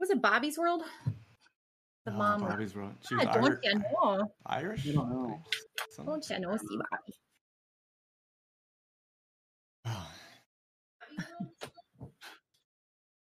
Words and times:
Was 0.00 0.10
it 0.10 0.20
Bobby's 0.22 0.58
World? 0.58 0.82
The 2.06 2.12
Oh, 2.12 2.16
mom. 2.16 2.40
Bobby's 2.40 2.74
World. 2.74 2.94
She 3.06 3.14
was 3.14 3.26
Ah, 3.28 3.34
don't 3.34 3.44
Ir- 3.52 3.60
you 3.62 3.74
know? 3.74 4.32
Irish. 4.46 4.88
I 4.88 4.92
don't 4.92 5.10
know. 5.10 5.42
Some- 5.90 6.06
Don't 6.06 6.26
you 6.30 6.40
know, 6.40 6.56
see 6.56 6.78
Bobby? 6.90 7.14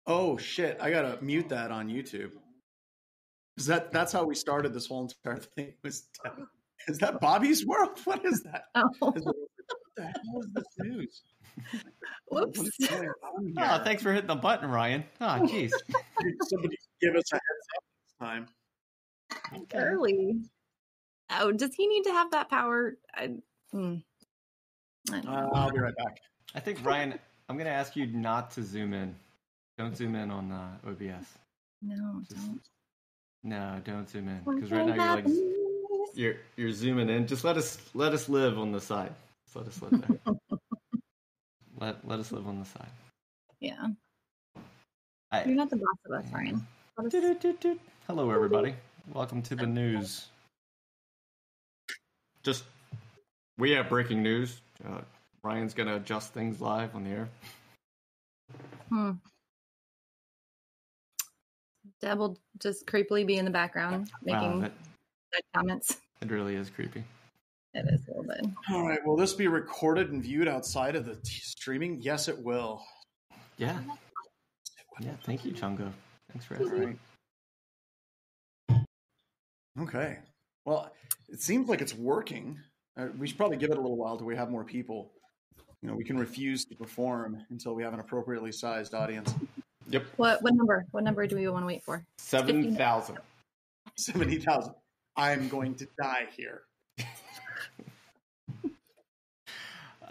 Oh 0.06 0.36
shit! 0.36 0.76
I 0.80 0.90
gotta 0.90 1.16
mute 1.22 1.48
that 1.50 1.70
on 1.70 1.88
YouTube. 1.88 2.32
Is 3.56 3.66
that 3.66 3.92
that's 3.92 4.12
how 4.12 4.24
we 4.24 4.34
started 4.34 4.74
this 4.74 4.86
whole 4.88 5.02
entire 5.02 5.38
thing? 5.38 5.74
Was 5.84 6.08
is 6.88 6.98
that 6.98 7.20
Bobby's 7.20 7.64
World? 7.64 7.90
What 8.04 8.24
is 8.24 8.42
that? 8.42 8.64
Oh, 8.74 9.12
Is 9.14 9.22
it- 9.22 9.26
what 9.26 9.36
the 9.96 10.02
hell 10.02 10.40
is 10.40 10.48
this 10.54 10.64
news? 10.80 11.22
What 12.26 12.56
whoops. 12.56 12.60
is 12.80 12.88
going 12.88 13.08
on 13.08 13.54
Oh, 13.58 13.84
thanks 13.84 14.02
for 14.02 14.12
hitting 14.12 14.28
the 14.28 14.34
button, 14.34 14.70
Ryan. 14.70 15.04
Oh, 15.20 15.24
jeez. 15.42 15.70
Somebody 16.48 16.76
give 17.00 17.14
us 17.14 17.32
a 17.32 17.36
heads 17.36 17.66
up 17.76 17.84
this 18.04 18.14
time. 18.20 18.46
Early. 19.74 20.40
Oh, 21.30 21.52
does 21.52 21.74
he 21.74 21.86
need 21.86 22.04
to 22.04 22.10
have 22.12 22.30
that 22.32 22.48
power? 22.50 22.96
I, 23.14 23.30
hmm. 23.70 23.96
I 25.10 25.20
don't 25.20 25.26
Uh, 25.28 25.40
know. 25.42 25.50
I'll 25.54 25.70
be 25.70 25.78
right 25.80 25.96
back. 25.96 26.18
I 26.54 26.60
think 26.60 26.84
Ryan, 26.84 27.18
I'm 27.48 27.56
going 27.56 27.66
to 27.66 27.72
ask 27.72 27.96
you 27.96 28.06
not 28.06 28.50
to 28.52 28.62
zoom 28.62 28.92
in. 28.94 29.14
Don't 29.78 29.96
zoom 29.96 30.14
in 30.14 30.30
on 30.30 30.52
uh, 30.52 30.88
OBS. 30.88 31.26
no, 31.82 32.22
Just- 32.28 32.46
don't. 32.46 32.60
No, 33.44 33.80
don't 33.84 34.08
zoom 34.08 34.28
in 34.28 34.38
because 34.54 34.70
right 34.70 34.86
now 34.86 35.16
you're 35.16 35.24
like 35.24 35.26
you're 36.14 36.34
you're 36.56 36.70
zooming 36.70 37.08
in. 37.08 37.26
Just 37.26 37.42
let 37.42 37.56
us 37.56 37.76
let 37.92 38.12
us 38.12 38.28
live 38.28 38.56
on 38.56 38.70
the 38.70 38.80
side. 38.80 39.12
Just 39.46 39.56
let 39.56 39.66
us 39.66 39.82
live 39.82 40.00
there. 40.24 40.34
let 41.82 41.96
let 42.08 42.20
us 42.20 42.30
live 42.30 42.46
on 42.46 42.60
the 42.60 42.64
side. 42.64 42.90
Yeah. 43.60 43.88
I- 45.32 45.44
You're 45.44 45.56
not 45.56 45.68
the 45.70 45.76
boss 45.76 45.96
of 46.06 46.12
us, 46.12 46.32
Ryan. 46.32 46.64
Us- 46.98 47.10
Doot-doot-doot-doot. 47.10 47.80
Hello, 48.06 48.30
everybody. 48.30 48.74
Welcome 49.12 49.42
to 49.42 49.56
the 49.56 49.66
news. 49.66 50.28
Just 52.44 52.64
we 53.58 53.72
have 53.72 53.88
breaking 53.88 54.22
news. 54.22 54.60
Uh, 54.84 55.00
Ryan's 55.42 55.74
gonna 55.74 55.96
adjust 55.96 56.32
things 56.32 56.60
live 56.60 56.94
on 56.94 57.02
the 57.04 57.10
air. 57.10 57.28
Hmm. 58.88 59.12
Deb 62.00 62.18
will 62.18 62.38
just 62.60 62.86
creepily 62.86 63.26
be 63.26 63.38
in 63.38 63.44
the 63.44 63.50
background 63.50 64.10
Wow, 64.22 64.40
making 64.40 64.60
that, 64.60 64.72
comments. 65.54 66.00
that 66.20 66.30
really 66.30 66.54
is 66.54 66.68
creepy. 66.70 67.04
It 67.74 67.86
is 67.88 68.06
a 68.06 68.10
little 68.10 68.24
bit. 68.24 68.44
All 68.70 68.86
right. 68.86 69.04
Will 69.04 69.16
this 69.16 69.32
be 69.32 69.48
recorded 69.48 70.10
and 70.10 70.22
viewed 70.22 70.46
outside 70.48 70.94
of 70.94 71.06
the 71.06 71.14
t- 71.16 71.40
streaming? 71.42 72.00
Yes, 72.02 72.28
it 72.28 72.38
will. 72.38 72.82
Yeah, 73.56 73.78
yeah. 75.00 75.12
Thank 75.24 75.44
you, 75.44 75.52
Chungo. 75.52 75.90
Thanks 76.30 76.44
for 76.44 76.56
All 76.58 76.66
asking. 76.66 76.98
right. 78.70 78.84
Okay. 79.80 80.18
Well, 80.64 80.92
it 81.28 81.40
seems 81.40 81.68
like 81.68 81.80
it's 81.80 81.94
working. 81.94 82.58
Uh, 82.96 83.06
we 83.18 83.26
should 83.26 83.36
probably 83.38 83.56
give 83.56 83.70
it 83.70 83.78
a 83.78 83.80
little 83.80 83.96
while 83.96 84.16
till 84.16 84.26
we 84.26 84.36
have 84.36 84.50
more 84.50 84.64
people. 84.64 85.12
You 85.80 85.88
know, 85.88 85.94
we 85.94 86.04
can 86.04 86.18
refuse 86.18 86.64
to 86.66 86.76
perform 86.76 87.38
until 87.50 87.74
we 87.74 87.82
have 87.82 87.94
an 87.94 88.00
appropriately 88.00 88.52
sized 88.52 88.94
audience. 88.94 89.34
Yep, 89.88 90.04
What 90.16 90.42
what 90.42 90.54
number? 90.54 90.84
What 90.92 91.04
number 91.04 91.26
do 91.26 91.36
we 91.36 91.48
want 91.48 91.62
to 91.62 91.66
wait 91.66 91.82
for? 91.82 92.04
seven 92.18 92.76
thousand. 92.76 93.18
Seventy 93.96 94.38
thousand. 94.38 94.74
I'm 95.16 95.48
going 95.48 95.74
to 95.76 95.86
die 96.00 96.26
here. 96.36 96.62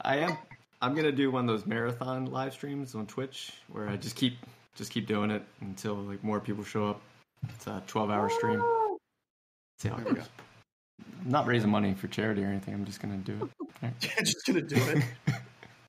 I 0.03 0.17
am. 0.17 0.37
I'm 0.81 0.95
gonna 0.95 1.11
do 1.11 1.29
one 1.29 1.47
of 1.47 1.55
those 1.55 1.67
marathon 1.67 2.25
live 2.25 2.53
streams 2.53 2.95
on 2.95 3.05
Twitch 3.05 3.51
where 3.71 3.87
I 3.87 3.97
just 3.97 4.15
keep 4.15 4.37
just 4.75 4.91
keep 4.91 5.05
doing 5.05 5.29
it 5.29 5.43
until 5.61 5.95
like 5.95 6.23
more 6.23 6.39
people 6.39 6.63
show 6.63 6.87
up. 6.87 7.01
It's 7.49 7.67
a 7.67 7.83
12 7.87 8.09
hour 8.09 8.29
stream. 8.29 8.63
See 9.77 9.89
how 9.89 9.97
it 9.97 10.05
goes. 10.05 10.29
I'm 11.23 11.31
not 11.31 11.45
raising 11.45 11.69
money 11.69 11.93
for 11.93 12.07
charity 12.07 12.43
or 12.43 12.47
anything. 12.47 12.73
I'm 12.73 12.85
just 12.85 12.99
gonna 12.99 13.17
do 13.17 13.49
it. 13.83 13.93
Just 14.23 14.45
gonna 14.45 14.61
do 14.61 14.75
it. 14.77 15.03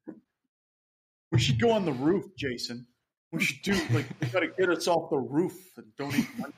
we 1.33 1.39
should 1.39 1.61
go 1.61 1.71
on 1.71 1.85
the 1.85 1.93
roof, 1.93 2.25
Jason. 2.37 2.87
We 3.33 3.43
should 3.43 3.61
do 3.63 3.75
like 3.95 4.07
we 4.21 4.27
gotta 4.29 4.49
get 4.49 4.71
us 4.71 4.89
off 4.89 5.11
the 5.11 5.19
roof 5.19 5.59
and 5.77 5.87
donate 5.97 6.27
money. 6.39 6.53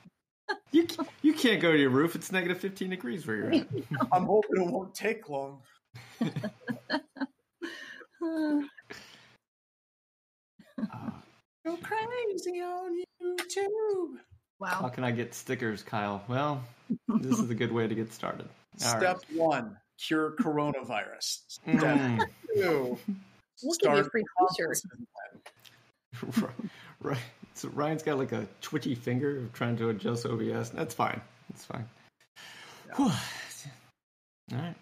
You 0.71 0.87
you 1.21 1.33
can't 1.33 1.61
go 1.61 1.71
to 1.71 1.77
your 1.77 1.89
roof. 1.89 2.15
It's 2.15 2.31
negative 2.31 2.59
15 2.59 2.89
degrees 2.89 3.25
where 3.27 3.35
you're 3.37 3.53
at. 3.53 3.67
I'm 4.11 4.25
hoping 4.25 4.61
it 4.61 4.67
won't 4.67 4.93
take 4.93 5.29
long. 5.29 5.61
Uh, 8.35 8.61
Go 11.65 11.77
crazy 11.77 12.61
on 12.61 13.01
YouTube. 13.23 14.17
Wow. 14.59 14.67
How 14.81 14.89
can 14.89 15.03
I 15.03 15.11
get 15.11 15.33
stickers, 15.33 15.81
Kyle? 15.83 16.23
Well, 16.27 16.63
this 17.07 17.39
is 17.39 17.49
a 17.49 17.55
good 17.55 17.71
way 17.71 17.87
to 17.87 17.95
get 17.95 18.13
started. 18.13 18.47
All 18.85 18.91
right. 18.93 18.99
Step 19.01 19.21
one: 19.33 19.77
cure 20.05 20.31
coronavirus. 20.39 21.41
Step 21.47 21.75
Mm. 21.75 22.19
two: 22.53 22.97
We'll 23.63 23.95
give 23.95 24.11
free 24.11 24.23
t-shirt. 24.49 24.81
right. 27.01 27.17
So 27.53 27.69
Ryan's 27.69 28.03
got 28.03 28.17
like 28.17 28.31
a 28.33 28.47
twitchy 28.61 28.95
finger 28.95 29.37
of 29.37 29.53
trying 29.53 29.77
to 29.77 29.89
adjust 29.89 30.25
OBS. 30.25 30.69
That's 30.69 30.93
fine. 30.93 31.21
That's 31.49 31.65
fine. 31.65 31.85
Whew. 32.95 33.05
All 33.05 34.59
right. 34.59 34.75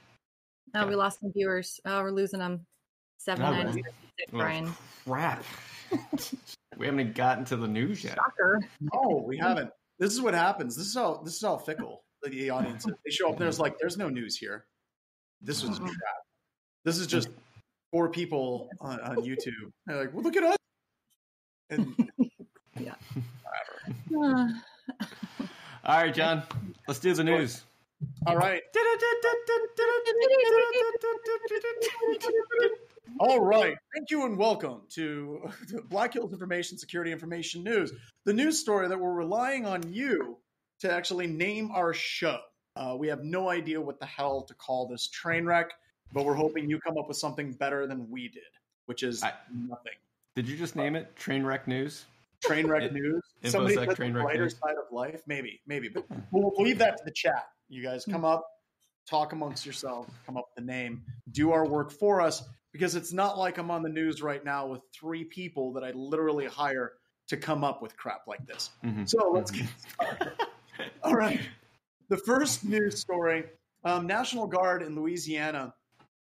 Oh, 0.76 0.88
we 0.88 0.96
lost 0.96 1.20
some 1.20 1.32
viewers. 1.32 1.80
Oh, 1.86 2.02
we're 2.02 2.12
losing 2.12 2.40
them. 2.40 2.66
Seven 3.24 3.44
nine 3.46 3.68
really? 3.68 3.84
six, 3.84 3.90
Oh, 4.34 4.38
Brian. 4.38 4.74
crap. 5.08 5.44
we 6.78 6.86
haven't 6.86 7.00
even 7.00 7.14
gotten 7.14 7.46
to 7.46 7.56
the 7.56 7.68
news 7.68 8.04
yet. 8.04 8.16
Shocker. 8.16 8.62
Oh, 8.94 9.22
we 9.22 9.38
haven't. 9.38 9.70
This 9.98 10.12
is 10.12 10.22
what 10.22 10.34
happens. 10.34 10.76
This 10.76 10.88
is 10.88 10.96
how 10.96 11.22
this 11.24 11.36
is 11.36 11.42
how 11.42 11.58
fickle 11.58 12.04
the 12.24 12.50
audience. 12.50 12.86
They 12.86 13.12
show 13.12 13.28
up 13.28 13.34
and 13.34 13.42
there's 13.42 13.60
like, 13.60 13.78
there's 13.80 13.98
no 13.98 14.10
news 14.10 14.36
here. 14.38 14.66
This 15.42 15.64
was 15.64 15.80
crap. 15.80 15.94
This 16.86 16.98
is 16.98 17.08
just 17.08 17.30
four 17.92 18.10
people 18.10 18.70
on, 18.82 19.00
on 19.02 19.16
YouTube. 19.18 19.72
They're 19.86 19.98
like, 19.98 20.14
well, 20.14 20.24
look 20.24 20.36
at 20.36 20.44
us. 20.44 20.58
And 21.70 21.96
Uh, 24.16 24.48
All 25.86 25.98
right, 25.98 26.14
John. 26.14 26.44
Let's 26.88 27.00
do 27.00 27.14
the 27.14 27.24
news. 27.24 27.64
all 28.28 28.38
right, 28.38 28.62
all 33.20 33.40
right. 33.46 33.76
Thank 33.96 34.12
you 34.12 34.26
and 34.26 34.38
welcome 34.38 34.82
to, 34.92 35.50
to 35.70 35.82
Black 35.90 36.14
Hills 36.14 36.34
Information 36.34 36.78
Security 36.78 37.12
Information 37.12 37.64
News, 37.64 37.92
the 38.26 38.34
news 38.34 38.60
story 38.60 38.88
that 38.88 39.00
we're 39.00 39.14
relying 39.14 39.66
on 39.66 39.92
you 39.92 40.38
to 40.82 40.92
actually 40.92 41.28
name 41.28 41.72
our 41.72 41.94
show. 41.94 42.38
Uh, 42.76 42.96
we 42.98 43.08
have 43.08 43.24
no 43.24 43.50
idea 43.50 43.80
what 43.80 44.00
the 44.00 44.06
hell 44.06 44.42
to 44.44 44.54
call 44.56 44.88
this 44.88 45.08
train 45.10 45.46
wreck, 45.46 45.72
but 46.12 46.26
we're 46.26 46.34
hoping 46.34 46.70
you 46.70 46.80
come 46.80 46.98
up 46.98 47.08
with 47.08 47.18
something 47.18 47.52
better 47.54 47.86
than 47.88 48.10
we 48.10 48.28
did, 48.28 48.42
which 48.86 49.04
is 49.04 49.24
I- 49.24 49.34
nothing. 49.54 49.94
Did 50.36 50.48
you 50.50 50.58
just 50.58 50.76
name 50.76 50.96
it 50.96 51.16
Trainwreck 51.16 51.68
News? 51.68 52.06
Train 52.44 52.66
wreck 52.66 52.92
news. 52.92 53.22
infosec 53.44 53.52
Somebody 53.52 53.76
said 53.76 53.96
train 53.96 54.14
the 54.14 54.18
wreck 54.18 54.26
brighter 54.26 54.44
news. 54.44 54.58
side 54.58 54.76
of 54.76 54.92
life. 54.92 55.22
Maybe, 55.28 55.62
maybe. 55.68 55.90
But 55.90 56.06
we'll, 56.32 56.52
we'll 56.58 56.66
leave 56.66 56.80
that 56.80 56.98
to 56.98 57.04
the 57.06 57.12
chat. 57.12 57.50
You 57.70 57.84
guys 57.84 58.04
come 58.04 58.26
up, 58.26 58.44
talk 59.08 59.32
amongst 59.32 59.64
yourselves, 59.64 60.12
come 60.26 60.36
up 60.36 60.46
with 60.50 60.66
the 60.66 60.70
name, 60.70 61.04
do 61.32 61.52
our 61.52 61.68
work 61.68 61.92
for 61.92 62.20
us 62.20 62.44
because 62.74 62.96
it's 62.96 63.14
not 63.14 63.38
like 63.38 63.58
I'm 63.58 63.72
on 63.72 63.84
the 63.84 63.90
news 63.90 64.22
right 64.22 64.44
now 64.44 64.68
with 64.68 64.82
three 64.94 65.24
people 65.24 65.74
that 65.74 65.84
I 65.84 65.92
literally 65.92 66.46
hire 66.46 66.94
to 67.28 67.38
come 67.38 67.64
up 67.64 67.82
with 67.82 67.96
crap 67.96 68.28
like 68.28 68.46
this. 68.46 68.72
Mhm. 68.84 69.08
So 69.08 69.32
let's 69.32 69.52
get 69.52 69.68
started. 69.94 70.34
All 71.04 71.16
right. 71.16 71.40
The 72.10 72.18
first 72.18 72.66
news 72.66 73.00
story 73.00 73.46
um, 73.86 74.08
National 74.08 74.48
Guard 74.48 74.82
in 74.82 74.96
Louisiana 74.96 75.74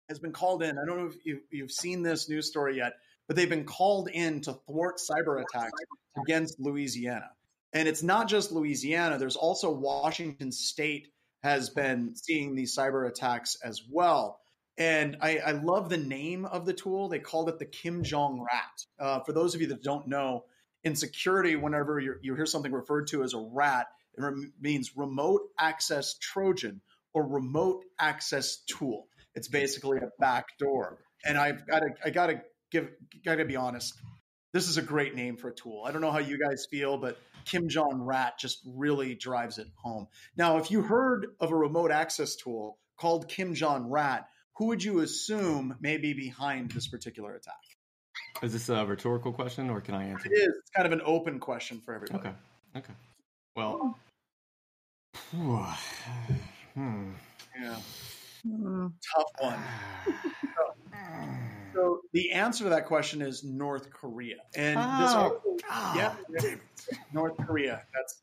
has 0.09 0.19
been 0.19 0.33
called 0.33 0.63
in. 0.63 0.79
I 0.79 0.85
don't 0.87 0.99
know 0.99 1.07
if 1.07 1.17
you, 1.25 1.41
you've 1.51 1.73
seen 1.73 2.03
this 2.03 2.29
news 2.29 2.47
story 2.47 2.77
yet, 2.77 2.95
but 3.27 3.37
they've 3.37 3.49
been 3.49 3.65
called 3.65 4.09
in 4.09 4.41
to 4.43 4.53
thwart 4.53 4.99
cyber 4.99 5.43
attacks 5.43 5.81
against 6.21 6.61
Louisiana. 6.61 7.31
And 7.73 7.89
it's 7.89 8.03
not 8.03 8.29
just 8.29 8.51
Louisiana, 8.51 9.19
there's 9.19 9.37
also 9.37 9.71
Washington 9.71 10.51
State 10.53 11.09
has 11.43 11.71
been 11.71 12.15
seeing 12.15 12.55
these 12.55 12.77
cyber 12.77 13.09
attacks 13.09 13.57
as 13.65 13.83
well. 13.89 14.41
And 14.81 15.19
I, 15.21 15.37
I 15.39 15.53
love 15.53 15.91
the 15.91 15.99
name 15.99 16.47
of 16.47 16.65
the 16.65 16.73
tool. 16.73 17.09
They 17.09 17.19
called 17.19 17.51
it 17.51 17.59
the 17.59 17.67
Kim 17.67 18.03
Jong 18.03 18.41
Rat. 18.51 18.87
Uh, 18.99 19.21
for 19.21 19.33
those 19.35 19.55
of 19.55 19.61
you 19.61 19.67
that 19.69 19.83
don't 19.83 20.09
know, 20.09 20.47
in 20.83 20.97
security, 20.97 21.55
whenever 21.55 22.01
you 22.01 22.35
hear 22.35 22.47
something 22.47 22.73
referred 22.73 23.09
to 23.09 23.23
as 23.23 23.35
a 23.35 23.39
rat, 23.39 23.89
it 24.17 24.23
rem- 24.23 24.55
means 24.59 24.97
remote 24.97 25.43
access 25.59 26.15
Trojan 26.15 26.81
or 27.13 27.29
remote 27.29 27.85
access 27.99 28.63
tool. 28.67 29.07
It's 29.35 29.49
basically 29.49 29.99
a 29.99 30.09
backdoor. 30.19 30.99
And 31.27 31.37
I've 31.37 31.67
got 31.67 31.81
to, 31.81 31.89
I 32.03 32.09
got 32.09 32.29
to 32.29 32.41
give, 32.71 32.89
got 33.23 33.35
to 33.35 33.45
be 33.45 33.57
honest. 33.57 33.93
This 34.55 34.67
is 34.67 34.79
a 34.79 34.83
great 34.83 35.15
name 35.15 35.37
for 35.37 35.49
a 35.49 35.55
tool. 35.55 35.85
I 35.87 35.93
don't 35.93 36.01
know 36.01 36.11
how 36.11 36.19
you 36.19 36.39
guys 36.39 36.67
feel, 36.71 36.97
but 36.97 37.19
Kim 37.45 37.69
Jong 37.69 38.01
Rat 38.01 38.39
just 38.39 38.61
really 38.65 39.15
drives 39.15 39.59
it 39.59 39.69
home. 39.75 40.09
Now, 40.39 40.57
if 40.57 40.71
you 40.71 40.81
heard 40.81 41.27
of 41.39 41.51
a 41.51 41.55
remote 41.55 41.91
access 41.91 42.35
tool 42.35 42.79
called 42.97 43.29
Kim 43.29 43.55
Jong 43.55 43.91
Rat, 43.91 44.27
who 44.61 44.67
would 44.67 44.85
you 44.85 45.01
assume 45.01 45.75
may 45.81 45.97
be 45.97 46.13
behind 46.13 46.71
this 46.73 46.87
particular 46.87 47.35
attack? 47.35 47.55
Is 48.43 48.53
this 48.53 48.69
a 48.69 48.85
rhetorical 48.85 49.33
question 49.33 49.71
or 49.71 49.81
can 49.81 49.95
I 49.95 50.05
answer? 50.05 50.31
It 50.31 50.37
is. 50.37 50.49
It's 50.61 50.71
kind 50.77 50.85
of 50.85 50.93
an 50.93 51.01
open 51.03 51.41
question 51.41 51.81
for 51.81 51.95
everybody. 51.95 52.29
Okay. 52.29 52.37
Okay. 52.77 52.93
Well. 53.57 53.99
hmm. 55.35 55.65
Yeah. 57.61 57.77
Hmm. 58.47 58.87
Tough 59.17 59.31
one. 59.41 59.59
So 61.73 62.01
the 62.13 62.33
answer 62.33 62.65
to 62.65 62.71
that 62.71 62.87
question 62.87 63.23
is 63.23 63.45
North 63.45 63.91
Korea, 63.93 64.39
and 64.57 64.77
this 64.77 65.13
Oh, 65.13 65.17
article, 65.23 65.57
God 65.69 65.97
yeah, 65.97 66.15
damn. 66.41 66.61
North 67.13 67.37
Korea. 67.37 67.87
That's 67.95 68.23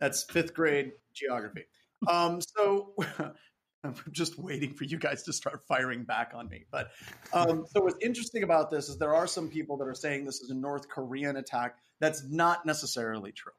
that's 0.00 0.24
fifth 0.24 0.54
grade 0.54 0.92
geography. 1.14 1.64
Um, 2.08 2.40
so 2.40 2.94
I'm 3.86 3.94
just 4.12 4.38
waiting 4.38 4.74
for 4.74 4.84
you 4.84 4.98
guys 4.98 5.22
to 5.24 5.32
start 5.32 5.62
firing 5.66 6.04
back 6.04 6.32
on 6.34 6.48
me. 6.48 6.64
But 6.70 6.90
um, 7.32 7.64
so 7.68 7.82
what's 7.82 7.96
interesting 8.02 8.42
about 8.42 8.70
this 8.70 8.88
is 8.88 8.98
there 8.98 9.14
are 9.14 9.26
some 9.26 9.48
people 9.48 9.76
that 9.78 9.88
are 9.88 9.94
saying 9.94 10.24
this 10.24 10.40
is 10.40 10.50
a 10.50 10.54
North 10.54 10.88
Korean 10.88 11.36
attack. 11.36 11.76
That's 12.00 12.24
not 12.28 12.66
necessarily 12.66 13.32
true. 13.32 13.52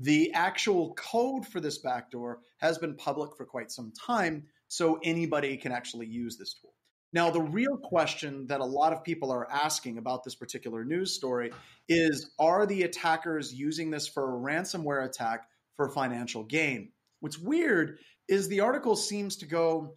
The 0.00 0.32
actual 0.32 0.94
code 0.94 1.46
for 1.46 1.60
this 1.60 1.78
backdoor 1.78 2.40
has 2.58 2.78
been 2.78 2.94
public 2.94 3.36
for 3.36 3.44
quite 3.44 3.72
some 3.72 3.92
time, 3.92 4.44
so 4.68 5.00
anybody 5.02 5.56
can 5.56 5.72
actually 5.72 6.06
use 6.06 6.36
this 6.36 6.54
tool. 6.54 6.72
Now, 7.12 7.30
the 7.30 7.40
real 7.40 7.76
question 7.76 8.46
that 8.48 8.60
a 8.60 8.64
lot 8.64 8.92
of 8.92 9.02
people 9.02 9.32
are 9.32 9.50
asking 9.50 9.96
about 9.96 10.24
this 10.24 10.34
particular 10.34 10.84
news 10.84 11.14
story 11.14 11.52
is 11.88 12.30
Are 12.38 12.66
the 12.66 12.82
attackers 12.82 13.52
using 13.52 13.90
this 13.90 14.06
for 14.06 14.36
a 14.36 14.40
ransomware 14.40 15.04
attack 15.04 15.48
for 15.76 15.88
financial 15.88 16.44
gain? 16.44 16.92
What's 17.20 17.38
weird 17.38 17.98
is 18.28 18.48
the 18.48 18.60
article 18.60 18.96
seems 18.96 19.36
to 19.36 19.46
go 19.46 19.94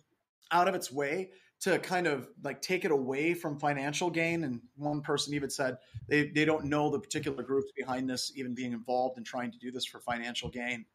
out 0.51 0.67
of 0.67 0.75
its 0.75 0.91
way 0.91 1.31
to 1.61 1.77
kind 1.79 2.07
of 2.07 2.27
like 2.43 2.61
take 2.61 2.85
it 2.85 2.91
away 2.91 3.33
from 3.33 3.59
financial 3.59 4.09
gain. 4.09 4.43
And 4.43 4.61
one 4.75 5.01
person 5.01 5.33
even 5.35 5.49
said 5.49 5.77
they, 6.07 6.27
they 6.27 6.45
don't 6.45 6.65
know 6.65 6.89
the 6.89 6.99
particular 6.99 7.43
groups 7.43 7.71
behind 7.77 8.09
this 8.09 8.31
even 8.35 8.55
being 8.55 8.73
involved 8.73 9.17
in 9.17 9.23
trying 9.23 9.51
to 9.51 9.59
do 9.59 9.71
this 9.71 9.85
for 9.85 9.99
financial 9.99 10.49
gain. 10.49 10.85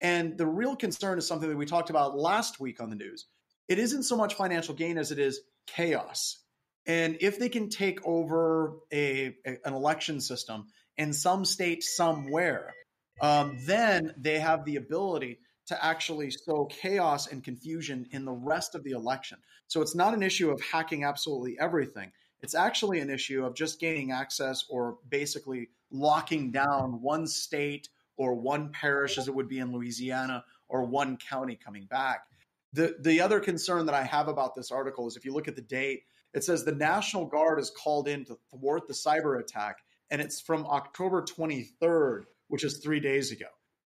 And 0.00 0.36
the 0.36 0.46
real 0.46 0.76
concern 0.76 1.18
is 1.18 1.26
something 1.26 1.48
that 1.48 1.56
we 1.56 1.64
talked 1.64 1.90
about 1.90 2.18
last 2.18 2.60
week 2.60 2.80
on 2.80 2.90
the 2.90 2.96
news. 2.96 3.26
It 3.68 3.78
isn't 3.78 4.02
so 4.02 4.16
much 4.16 4.34
financial 4.34 4.74
gain 4.74 4.98
as 4.98 5.10
it 5.12 5.18
is 5.18 5.40
chaos. 5.66 6.38
And 6.86 7.18
if 7.20 7.38
they 7.38 7.48
can 7.48 7.68
take 7.68 8.04
over 8.06 8.74
a, 8.92 9.36
a- 9.46 9.58
an 9.64 9.74
election 9.74 10.20
system 10.20 10.66
in 10.96 11.12
some 11.12 11.44
state 11.44 11.82
somewhere, 11.82 12.74
um, 13.20 13.58
then 13.64 14.12
they 14.18 14.38
have 14.38 14.64
the 14.64 14.76
ability 14.76 15.40
to 15.66 15.84
actually 15.84 16.30
sow 16.30 16.66
chaos 16.66 17.26
and 17.26 17.42
confusion 17.42 18.06
in 18.12 18.24
the 18.24 18.32
rest 18.32 18.74
of 18.74 18.84
the 18.84 18.92
election. 18.92 19.38
So 19.66 19.82
it's 19.82 19.94
not 19.94 20.14
an 20.14 20.22
issue 20.22 20.50
of 20.50 20.60
hacking 20.60 21.04
absolutely 21.04 21.58
everything. 21.58 22.12
It's 22.40 22.54
actually 22.54 23.00
an 23.00 23.10
issue 23.10 23.44
of 23.44 23.54
just 23.54 23.80
gaining 23.80 24.12
access 24.12 24.64
or 24.68 24.98
basically 25.08 25.70
locking 25.90 26.52
down 26.52 27.00
one 27.02 27.26
state 27.26 27.88
or 28.16 28.34
one 28.34 28.70
parish, 28.70 29.18
as 29.18 29.28
it 29.28 29.34
would 29.34 29.48
be 29.48 29.58
in 29.58 29.72
Louisiana, 29.72 30.44
or 30.68 30.84
one 30.84 31.16
county 31.16 31.56
coming 31.56 31.84
back. 31.84 32.26
The, 32.72 32.96
the 33.00 33.20
other 33.20 33.40
concern 33.40 33.86
that 33.86 33.94
I 33.94 34.02
have 34.02 34.28
about 34.28 34.54
this 34.54 34.70
article 34.70 35.06
is 35.06 35.16
if 35.16 35.24
you 35.24 35.32
look 35.32 35.48
at 35.48 35.56
the 35.56 35.62
date, 35.62 36.02
it 36.34 36.44
says 36.44 36.64
the 36.64 36.72
National 36.74 37.26
Guard 37.26 37.58
is 37.58 37.70
called 37.70 38.08
in 38.08 38.24
to 38.26 38.38
thwart 38.50 38.86
the 38.86 38.94
cyber 38.94 39.40
attack, 39.40 39.78
and 40.10 40.20
it's 40.20 40.40
from 40.40 40.66
October 40.66 41.22
23rd, 41.22 42.24
which 42.48 42.64
is 42.64 42.78
three 42.78 43.00
days 43.00 43.32
ago. 43.32 43.46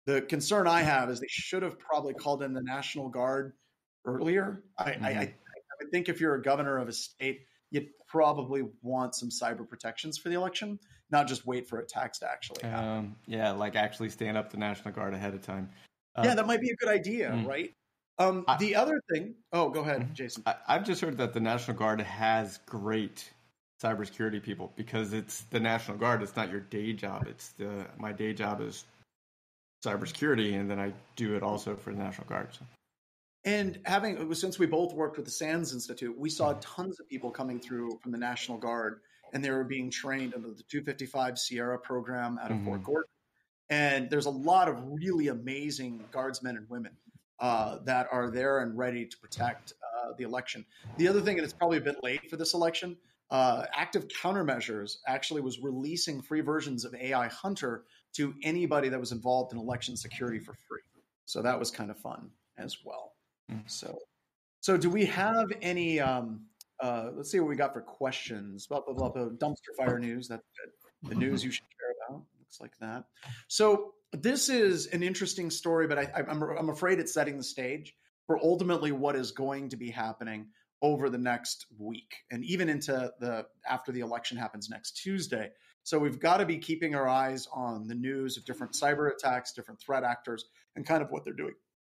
The 0.07 0.23
concern 0.23 0.67
I 0.67 0.83
have 0.83 1.11
is 1.11 1.21
they 1.21 1.27
should 1.29 1.63
have 1.63 1.79
probably 1.79 2.15
called 2.15 2.43
in 2.43 2.53
the 2.53 2.63
National 2.63 3.09
Guard 3.09 3.53
earlier. 4.05 4.63
I, 4.79 4.85
I, 4.85 5.09
I, 5.09 5.35
I 5.83 5.85
think 5.91 6.09
if 6.09 6.21
you're 6.21 6.35
a 6.35 6.43
governor 6.43 6.79
of 6.79 6.89
a 6.89 6.93
state, 6.93 7.43
you'd 7.71 7.89
probably 8.07 8.65
want 8.83 9.15
some 9.15 9.31
cyber 9.31 9.69
protections 9.69 10.19
for 10.19 10.29
the 10.29 10.35
election, 10.35 10.79
not 11.11 11.27
just 11.27 11.47
wait 11.47 11.67
for 11.67 11.79
attacks 11.81 12.19
to 12.21 12.31
actually 12.31 12.69
happen. 12.69 12.89
Um, 12.89 13.17
yeah, 13.27 13.51
like 13.53 13.77
actually 13.77 14.11
stand 14.11 14.37
up 14.37 14.51
the 14.51 14.59
National 14.59 14.93
Guard 14.95 15.15
ahead 15.15 15.35
of 15.35 15.43
time. 15.43 15.71
Uh, 16.17 16.23
yeah, 16.25 16.35
that 16.35 16.47
might 16.47 16.61
be 16.61 16.71
a 16.71 16.77
good 16.77 16.89
idea, 16.89 17.31
Mm. 17.31 17.47
right? 17.47 17.75
Um, 18.19 18.45
I- 18.47 18.57
the 18.59 18.77
other 18.77 19.01
thing, 19.13 19.35
oh, 19.53 19.71
go 19.71 19.81
ahead, 19.81 20.03
Mhm. 20.03 20.13
Jason. 20.13 20.43
I, 20.47 20.55
I've 20.69 20.85
just 20.85 21.01
heard 21.01 21.17
that 21.17 21.33
the 21.33 21.41
National 21.41 21.77
Guard 21.77 22.01
has 22.01 22.59
great 22.67 23.33
cybersecurity 23.83 24.41
people 24.41 24.73
because 24.77 25.13
it's 25.13 25.41
the 25.51 25.59
National 25.59 25.97
Guard. 25.99 26.23
It's 26.23 26.37
not 26.37 26.49
your 26.51 26.61
day 26.61 26.93
job. 26.93 27.27
It's 27.27 27.49
the 27.51 27.87
my 27.99 28.13
day 28.13 28.33
job 28.33 28.61
is 28.61 28.85
cybersecurity, 29.85 30.59
and 30.59 30.71
then 30.71 30.81
I 30.81 30.93
do 31.17 31.37
it 31.37 31.43
also 31.43 31.77
for 31.77 31.93
the 31.93 31.99
National 31.99 32.27
Guard. 32.27 32.49
So. 32.53 32.65
And 33.45 33.79
having 33.85 34.17
it 34.17 34.27
was 34.27 34.41
since 34.41 34.59
we 34.59 34.67
both 34.67 34.95
worked 34.95 35.17
with 35.17 35.27
the 35.27 35.31
SANS 35.33 35.73
Institute, 35.73 36.17
we 36.19 36.31
saw 36.31 36.55
tons 36.61 36.99
of 36.99 37.09
people 37.09 37.31
coming 37.31 37.61
through 37.61 37.99
from 38.03 38.13
the 38.13 38.19
National 38.19 38.57
Guard, 38.59 39.01
and 39.33 39.45
they 39.45 39.51
were 39.51 39.65
being 39.65 39.91
trained 39.91 40.35
under 40.35 40.49
the 40.49 40.63
255 40.63 41.39
Sierra 41.39 41.79
program 41.79 42.39
out 42.43 42.51
of 42.51 42.63
Fort 42.65 42.81
Mhm. 42.81 42.85
Gordon. 42.85 43.11
And 43.71 44.11
there's 44.11 44.27
a 44.27 44.31
lot 44.31 44.69
of 44.69 44.77
really 44.87 45.29
amazing 45.29 46.05
guardsmen 46.11 46.57
and 46.57 46.69
women 46.69 46.97
uh, 47.41 47.79
that 47.85 48.07
are 48.13 48.31
there 48.31 48.61
and 48.61 48.79
ready 48.79 49.05
to 49.05 49.19
protect 49.19 49.73
uh, 49.83 50.13
the 50.17 50.25
election. 50.25 50.65
The 50.99 51.09
other 51.09 51.21
thing, 51.21 51.37
and 51.37 51.45
it's 51.45 51.53
probably 51.53 51.79
a 51.79 51.83
bit 51.83 52.03
late 52.03 52.31
for 52.31 52.37
this 52.37 52.55
election, 52.55 52.97
uh, 53.31 53.65
Active 53.75 54.07
Countermeasures 54.09 54.97
actually 55.07 55.41
was 55.41 55.61
releasing 55.61 56.23
free 56.23 56.41
versions 56.41 56.85
of 56.85 56.95
AI 56.95 57.29
Hunter 57.29 57.85
to 58.17 58.35
anybody 58.43 58.89
that 58.89 59.01
was 59.01 59.13
involved 59.13 59.53
in 59.53 59.59
election 59.59 59.97
security 59.97 60.39
for 60.39 60.55
free. 60.69 60.81
So 61.25 61.43
that 61.43 61.59
was 61.59 61.71
kind 61.71 61.91
of 61.91 61.99
fun 61.99 62.31
as 62.59 62.77
well. 62.85 63.13
Mm. 63.51 63.63
So, 63.67 63.99
so 64.61 64.77
do 64.77 64.91
we 64.91 65.07
have 65.07 65.53
any? 65.63 66.01
Um, 66.01 66.47
uh, 66.81 67.11
let's 67.15 67.31
see 67.31 67.41
what 67.41 67.49
we 67.49 67.57
got 67.57 67.73
for 67.73 67.81
questions. 67.81 68.67
Blah 68.67 68.81
blah 68.81 68.95
blah. 68.95 69.09
blah. 69.09 69.29
Dumpster 69.31 69.75
fire 69.77 69.99
news. 69.99 70.29
That's 70.29 70.45
good. 70.61 71.11
The 71.11 71.17
news 71.17 71.45
you 71.45 71.51
should 71.51 71.65
care 71.79 72.17
about. 72.17 72.25
Looks 72.41 72.61
like 72.61 72.77
that. 72.81 73.05
So 73.49 73.95
this 74.13 74.49
is 74.49 74.87
an 74.89 75.03
interesting 75.03 75.51
story, 75.51 75.87
but 75.87 75.99
I- 75.99 76.25
I'm 76.29 76.43
I'm 76.43 76.69
afraid 76.71 76.99
it's 76.99 77.13
setting 77.13 77.37
the 77.37 77.45
stage 77.45 77.95
for 78.27 78.39
ultimately 78.43 78.93
what 78.93 79.17
is 79.17 79.33
going 79.33 79.71
to 79.71 79.77
be 79.77 79.91
happening 79.91 80.47
over 80.85 81.09
the 81.09 81.17
next 81.17 81.65
week 81.79 82.17
and 82.31 82.45
even 82.45 82.69
into 82.69 83.11
the 83.19 83.47
after 83.67 83.91
the 83.91 84.01
election 84.01 84.37
happens 84.37 84.69
next 84.69 84.99
Tuesday. 84.99 85.49
So 85.83 85.99
we've 85.99 86.21
got 86.21 86.37
to 86.37 86.47
be 86.47 86.59
keeping 86.59 86.95
our 86.95 87.09
eyes 87.09 87.49
on 87.55 87.87
the 87.89 87.95
news 87.95 88.37
of 88.37 88.45
different 88.45 88.75
cyber 88.75 89.11
attacks, 89.11 89.53
different 89.53 89.81
threat 89.81 90.05
actors, 90.05 90.45
and 90.77 90.87
kind 90.87 91.03
of 91.03 91.11
what 91.11 91.25
they're 91.25 91.33
doing. 91.33 91.55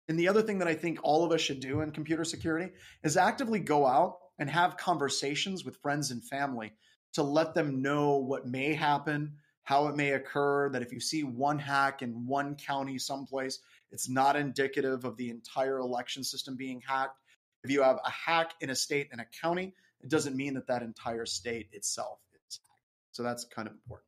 And 0.09 0.19
the 0.19 0.29
other 0.29 0.41
thing 0.41 0.59
that 0.61 0.69
I 0.69 0.75
think 0.75 1.01
all 1.03 1.23
of 1.23 1.33
us 1.33 1.43
should 1.43 1.61
do 1.61 1.83
in 1.83 1.91
computer 1.91 2.25
security 2.25 2.73
is 3.05 3.19
actively 3.19 3.61
go 3.61 3.87
out 3.87 4.17
and 4.39 4.49
have 4.49 4.79
conversations 4.79 5.67
with 5.67 5.77
friends 5.83 6.11
and 6.11 6.25
family 6.25 6.73
to 7.13 7.23
let 7.23 7.55
them 7.55 7.83
know 7.83 8.17
what 8.17 8.47
may 8.47 8.73
happen, 8.73 9.35
how 9.65 9.89
it 9.89 9.97
may 9.97 10.13
occur, 10.13 10.71
that 10.71 10.81
if 10.81 10.95
you 10.95 11.01
see 11.01 11.25
one 11.25 11.59
hack 11.59 12.01
in 12.01 12.27
one 12.27 12.57
county 12.57 12.99
someplace, 12.99 13.59
it's 13.91 14.09
not 14.09 14.35
indicative 14.35 15.05
of 15.05 15.19
the 15.19 15.29
entire 15.29 15.79
election 15.79 16.25
system 16.25 16.57
being 16.57 16.81
hacked. 16.87 17.19
If 17.65 17.71
you 17.71 17.83
have 17.83 17.99
a 18.05 18.11
hack 18.11 18.55
in 18.61 18.71
a 18.71 18.75
state 18.75 19.09
and 19.13 19.21
a 19.21 19.27
county, 19.43 19.75
it 20.01 20.09
doesn't 20.09 20.37
mean 20.37 20.55
that 20.55 20.69
that 20.69 20.83
entire 20.83 21.27
state 21.27 21.69
itself 21.73 22.19
is 22.49 22.61
hacked. 22.69 22.83
So 23.13 23.23
that's 23.23 23.45
kind 23.45 23.67
of 23.67 23.75
important. 23.75 24.07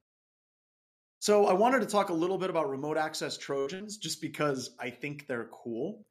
So 1.19 1.47
I 1.47 1.53
wanted 1.53 1.81
to 1.81 1.87
talk 1.87 2.09
a 2.09 2.15
little 2.15 2.39
bit 2.39 2.49
about 2.49 2.71
remote 2.71 2.97
access 2.97 3.37
Trojans 3.37 3.99
just 3.99 4.23
because 4.23 4.71
I 4.81 4.91
think 4.91 5.27
they're 5.27 5.51
cool. 5.53 6.05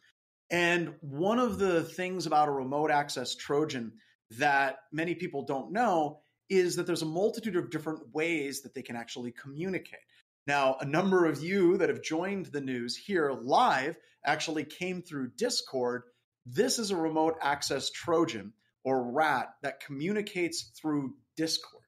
And 0.51 0.96
one 1.01 1.39
of 1.39 1.58
the 1.58 1.84
things 1.84 2.25
about 2.25 2.48
a 2.48 2.51
remote 2.51 2.91
access 2.91 3.36
Trojan 3.36 3.93
that 4.38 4.77
many 4.91 5.15
people 5.15 5.43
don't 5.43 5.72
know 5.72 6.19
is 6.50 6.75
that 6.75 6.88
there's 6.88 7.01
a 7.01 7.08
multitude 7.08 7.55
of 7.55 7.69
different 7.69 8.13
ways 8.13 8.62
that 8.62 8.74
they 8.74 8.81
can 8.81 8.96
actually 8.96 9.31
communicate. 9.31 10.00
Now, 10.48 10.77
a 10.79 10.86
number 10.86 11.25
of 11.25 11.43
you 11.43 11.77
that 11.77 11.89
have 11.89 12.01
joined 12.01 12.48
the 12.48 12.62
news 12.62 12.96
here 12.96 13.31
live 13.31 13.96
actually 14.25 14.63
came 14.63 15.01
through 15.01 15.31
Discord. 15.38 16.03
This 16.46 16.79
is 16.79 16.91
a 16.91 16.96
remote 16.96 17.36
access 17.41 17.89
Trojan 17.89 18.53
or 18.84 19.12
RAT 19.12 19.50
that 19.62 19.79
communicates 19.81 20.72
through 20.79 21.15
Discord, 21.36 21.84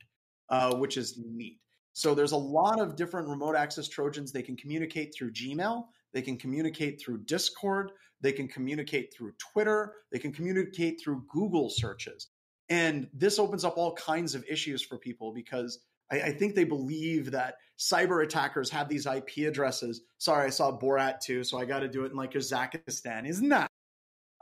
uh, 0.49 0.75
which 0.75 0.97
is 0.97 1.17
neat. 1.17 1.59
So 1.93 2.15
there's 2.15 2.31
a 2.31 2.37
lot 2.37 2.79
of 2.79 2.95
different 2.95 3.27
remote 3.27 3.55
access 3.55 3.87
Trojans. 3.87 4.31
They 4.31 4.43
can 4.43 4.55
communicate 4.55 5.13
through 5.15 5.31
Gmail. 5.31 5.85
They 6.13 6.21
can 6.21 6.37
communicate 6.37 7.01
through 7.01 7.23
Discord. 7.25 7.91
They 8.21 8.31
can 8.31 8.47
communicate 8.47 9.13
through 9.13 9.33
Twitter. 9.53 9.93
They 10.11 10.19
can 10.19 10.31
communicate 10.31 11.01
through 11.01 11.25
Google 11.29 11.69
searches. 11.69 12.27
And 12.69 13.09
this 13.13 13.39
opens 13.39 13.65
up 13.65 13.77
all 13.77 13.93
kinds 13.95 14.35
of 14.35 14.45
issues 14.49 14.81
for 14.81 14.97
people 14.97 15.33
because 15.33 15.79
I, 16.11 16.21
I 16.21 16.31
think 16.31 16.55
they 16.55 16.63
believe 16.63 17.31
that 17.31 17.55
cyber 17.77 18.23
attackers 18.23 18.69
have 18.69 18.87
these 18.87 19.05
IP 19.05 19.47
addresses. 19.47 20.01
Sorry, 20.19 20.45
I 20.45 20.49
saw 20.49 20.77
Borat 20.77 21.19
too, 21.19 21.43
so 21.43 21.57
I 21.57 21.65
got 21.65 21.79
to 21.79 21.87
do 21.87 22.05
it 22.05 22.11
in 22.11 22.17
like 22.17 22.31
Kazakhstan. 22.31 23.27
Isn't 23.27 23.49
that? 23.49 23.70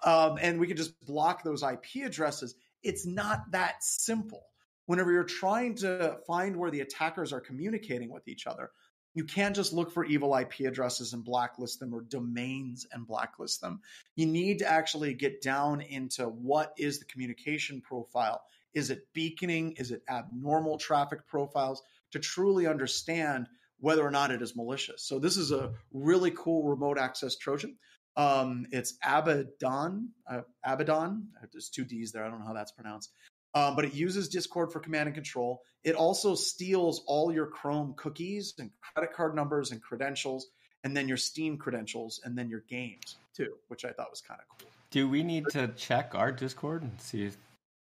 Um, 0.03 0.38
and 0.41 0.60
we 0.60 0.68
can 0.68 0.77
just 0.77 1.00
block 1.06 1.44
those 1.44 1.63
IP 1.63 2.06
addresses. 2.06 2.56
It's 2.84 3.06
not 3.06 3.51
that 3.51 3.84
simple. 3.84 4.44
Whenever 4.86 5.12
you're 5.12 5.24
trying 5.24 5.75
to 5.75 6.18
find 6.25 6.56
where 6.56 6.72
the 6.72 6.82
attackers 6.82 7.32
are 7.32 7.41
communicating 7.41 8.10
with 8.12 8.27
each 8.27 8.48
other, 8.48 8.72
you 9.13 9.24
can't 9.24 9.56
just 9.56 9.74
look 9.74 9.91
for 9.91 10.06
evil 10.06 10.36
IP 10.36 10.62
addresses 10.62 11.13
and 11.13 11.24
blacklist 11.24 11.79
them 11.79 11.94
or 11.94 12.01
domains 12.01 12.86
and 12.91 13.08
blacklist 13.08 13.60
them. 13.62 13.82
You 14.15 14.27
need 14.27 14.60
to 14.60 14.72
actually 14.72 15.13
get 15.13 15.41
down 15.41 15.82
into 15.82 16.25
what 16.25 16.74
is 16.77 17.00
the 17.00 17.06
communication 17.06 17.82
profile. 17.82 18.41
Is 18.74 18.91
it 18.91 19.08
beaconing? 19.13 19.74
Is 19.74 19.91
it 19.91 20.03
abnormal 20.08 20.77
traffic 20.77 21.27
profiles? 21.27 21.82
To 22.12 22.20
truly 22.20 22.68
understand 22.68 23.48
whether 23.79 24.06
or 24.06 24.12
not 24.12 24.32
it 24.32 24.41
is 24.41 24.56
malicious. 24.56 25.03
So 25.03 25.20
this 25.20 25.38
is 25.38 25.51
a 25.51 25.72
really 25.91 26.32
cool 26.32 26.68
remote 26.68 26.98
access 26.98 27.36
Trojan. 27.36 27.77
Um, 28.20 28.68
it's 28.72 28.96
Abaddon. 29.02 30.10
Uh, 30.30 30.42
Abaddon. 30.66 31.30
There's 31.54 31.70
two 31.70 31.86
D's 31.86 32.12
there. 32.12 32.26
I 32.26 32.30
don't 32.30 32.40
know 32.40 32.46
how 32.46 32.54
that's 32.54 32.74
pronounced. 32.74 33.14
Um, 33.54 33.78
but 33.78 33.86
it 33.86 33.94
uses 33.94 34.28
Discord 34.28 34.74
for 34.74 34.82
command 34.82 35.08
and 35.08 35.16
control. 35.16 35.62
It 35.86 35.96
also 35.96 36.36
steals 36.36 37.02
all 37.08 37.32
your 37.32 37.48
Chrome 37.48 37.94
cookies 37.96 38.56
and 38.60 38.72
credit 38.82 39.14
card 39.14 39.36
numbers 39.36 39.72
and 39.72 39.82
credentials, 39.82 40.50
and 40.84 40.96
then 40.96 41.08
your 41.08 41.16
Steam 41.16 41.58
credentials, 41.58 42.20
and 42.26 42.38
then 42.38 42.50
your 42.50 42.66
games 42.70 43.16
too, 43.34 43.54
which 43.70 43.86
I 43.86 43.92
thought 43.92 44.10
was 44.10 44.20
kind 44.20 44.42
of 44.42 44.58
cool. 44.58 44.70
Do 44.92 45.08
we 45.08 45.24
need 45.24 45.46
to 45.52 45.70
check 45.70 46.12
our 46.14 46.34
Discord 46.34 46.84
and 46.84 47.00
see 47.00 47.24
if 47.24 47.38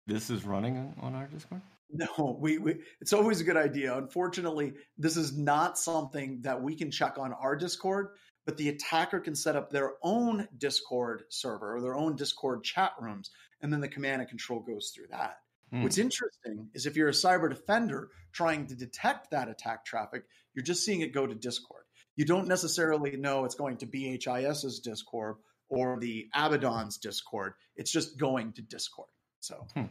this 0.06 0.28
is 0.28 0.44
running 0.44 0.94
on 1.00 1.14
our 1.14 1.28
Discord? 1.28 1.62
No, 1.90 2.36
we, 2.40 2.58
we 2.58 2.80
it's 3.00 3.14
always 3.14 3.40
a 3.40 3.44
good 3.44 3.56
idea. 3.56 3.96
Unfortunately, 3.96 4.74
this 4.98 5.16
is 5.16 5.36
not 5.36 5.78
something 5.78 6.42
that 6.42 6.60
we 6.60 6.76
can 6.76 6.90
check 6.90 7.16
on 7.16 7.32
our 7.32 7.56
Discord, 7.56 8.10
but 8.50 8.56
the 8.56 8.68
attacker 8.68 9.20
can 9.20 9.36
set 9.36 9.54
up 9.54 9.70
their 9.70 9.92
own 10.02 10.48
Discord 10.58 11.22
server 11.28 11.76
or 11.76 11.80
their 11.80 11.94
own 11.94 12.16
Discord 12.16 12.64
chat 12.64 12.90
rooms, 13.00 13.30
and 13.60 13.72
then 13.72 13.80
the 13.80 13.86
command 13.86 14.22
and 14.22 14.28
control 14.28 14.58
goes 14.58 14.90
through 14.92 15.06
that. 15.12 15.36
Hmm. 15.70 15.84
What's 15.84 15.98
interesting 15.98 16.68
is 16.74 16.84
if 16.84 16.96
you're 16.96 17.10
a 17.10 17.12
cyber 17.12 17.48
defender 17.48 18.08
trying 18.32 18.66
to 18.66 18.74
detect 18.74 19.30
that 19.30 19.48
attack 19.48 19.84
traffic, 19.84 20.24
you're 20.52 20.64
just 20.64 20.84
seeing 20.84 21.00
it 21.00 21.14
go 21.14 21.28
to 21.28 21.34
Discord. 21.36 21.84
You 22.16 22.24
don't 22.24 22.48
necessarily 22.48 23.16
know 23.16 23.44
it's 23.44 23.54
going 23.54 23.76
to 23.76 23.86
BHIS's 23.86 24.80
Discord 24.80 25.36
or 25.68 26.00
the 26.00 26.26
Abaddon's 26.34 26.98
Discord. 26.98 27.52
It's 27.76 27.92
just 27.92 28.18
going 28.18 28.54
to 28.54 28.62
Discord. 28.62 29.10
So, 29.38 29.64
hmm. 29.76 29.84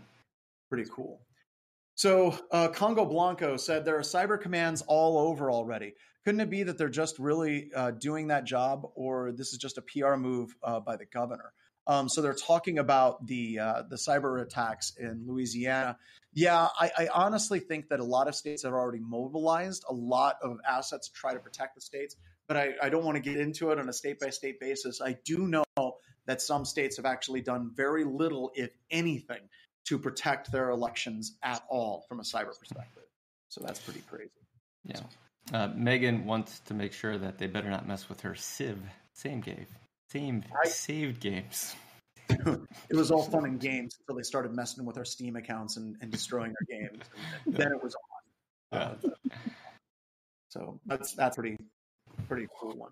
pretty 0.68 0.90
cool. 0.94 1.22
So 2.00 2.34
uh, 2.50 2.70
Congo 2.70 3.04
Blanco 3.04 3.58
said 3.58 3.84
there 3.84 3.98
are 3.98 4.04
cyber 4.04 4.40
commands 4.40 4.82
all 4.88 5.18
over 5.18 5.52
already. 5.52 5.96
Couldn't 6.24 6.40
it 6.40 6.50
be 6.50 6.64
that 6.64 6.78
they're 6.78 6.88
just 6.88 7.20
really 7.20 7.72
uh, 7.76 7.92
doing 7.92 8.28
that 8.28 8.46
job, 8.46 8.90
or 8.96 9.34
this 9.34 9.52
is 9.52 9.58
just 9.58 9.78
a 9.78 9.82
PR 9.82 10.16
move 10.16 10.56
uh, 10.64 10.80
by 10.80 10.96
the 10.96 11.04
governor? 11.04 11.52
Um, 11.88 12.08
so 12.08 12.22
they're 12.22 12.34
talking 12.34 12.80
about 12.80 13.28
the 13.28 13.60
uh, 13.60 13.84
the 13.90 13.98
cyber 13.98 14.42
attacks 14.42 14.94
in 14.98 15.26
Louisiana. 15.28 15.98
Yeah, 16.34 16.70
I, 16.80 16.90
I, 16.98 17.08
honestly 17.14 17.60
think 17.60 17.90
that 17.90 18.00
a 18.00 18.06
lot 18.06 18.30
of 18.30 18.36
states 18.36 18.64
have 18.64 18.72
already 18.72 19.02
mobilized 19.02 19.84
a 19.90 19.94
lot 19.94 20.38
of 20.42 20.58
assets 20.66 21.10
to 21.10 21.14
try 21.14 21.34
to 21.34 21.40
protect 21.40 21.76
the 21.76 21.82
states. 21.82 22.16
But 22.48 22.56
I, 22.56 22.76
I 22.82 22.88
don't 22.88 23.04
want 23.04 23.18
to 23.18 23.22
get 23.22 23.36
into 23.36 23.72
it 23.72 23.80
on 23.80 23.90
a 23.90 23.94
state 23.94 24.22
by 24.22 24.30
state 24.30 24.62
basis. 24.62 25.02
I 25.02 25.18
do 25.26 25.40
know 25.40 25.66
that 26.28 26.42
some 26.42 26.64
states 26.64 26.96
have 26.96 27.06
actually 27.06 27.42
done 27.42 27.72
very 27.76 28.06
little, 28.06 28.52
if 28.56 28.70
anything, 28.90 29.50
to 29.86 29.98
protect 29.98 30.52
their 30.52 30.70
elections 30.70 31.38
at 31.44 31.64
all 31.70 32.06
from 32.08 32.20
a 32.20 32.24
cyber 32.24 32.58
perspective. 32.58 33.04
So 33.50 33.62
that's 33.66 33.80
pretty 33.80 34.02
crazy. 34.02 34.30
Yeah. 34.84 35.02
Uh, 35.54 35.70
Megan 35.76 36.26
wants 36.26 36.60
to 36.60 36.74
make 36.74 36.94
sure 36.94 37.18
that 37.18 37.38
they 37.38 37.48
better 37.48 37.70
not 37.70 37.88
mess 37.88 38.08
with 38.08 38.22
her 38.22 38.36
Civ 38.36 38.78
same 39.14 39.42
game, 39.42 39.66
same 40.12 40.44
I, 40.64 40.68
saved 40.68 41.20
games. 41.20 41.76
it 42.30 42.96
was 42.96 43.12
all 43.12 43.24
fun 43.24 43.46
and 43.46 43.60
games 43.60 43.98
until 44.00 44.16
they 44.16 44.24
started 44.24 44.56
messing 44.56 44.86
with 44.86 44.98
our 44.98 45.06
Steam 45.06 45.36
accounts 45.36 45.78
and, 45.78 45.98
and 46.02 46.12
destroying 46.12 46.52
our 46.52 46.78
games. 46.78 47.04
And 47.46 47.56
then 47.56 47.72
it 47.72 47.84
was 47.84 47.96
on. 47.96 48.02
Uh, 48.72 48.94
so 50.50 50.80
that's 50.86 51.14
that's 51.14 51.36
pretty 51.36 51.58
pretty 52.28 52.46
cool 52.60 52.78
one. 52.78 52.92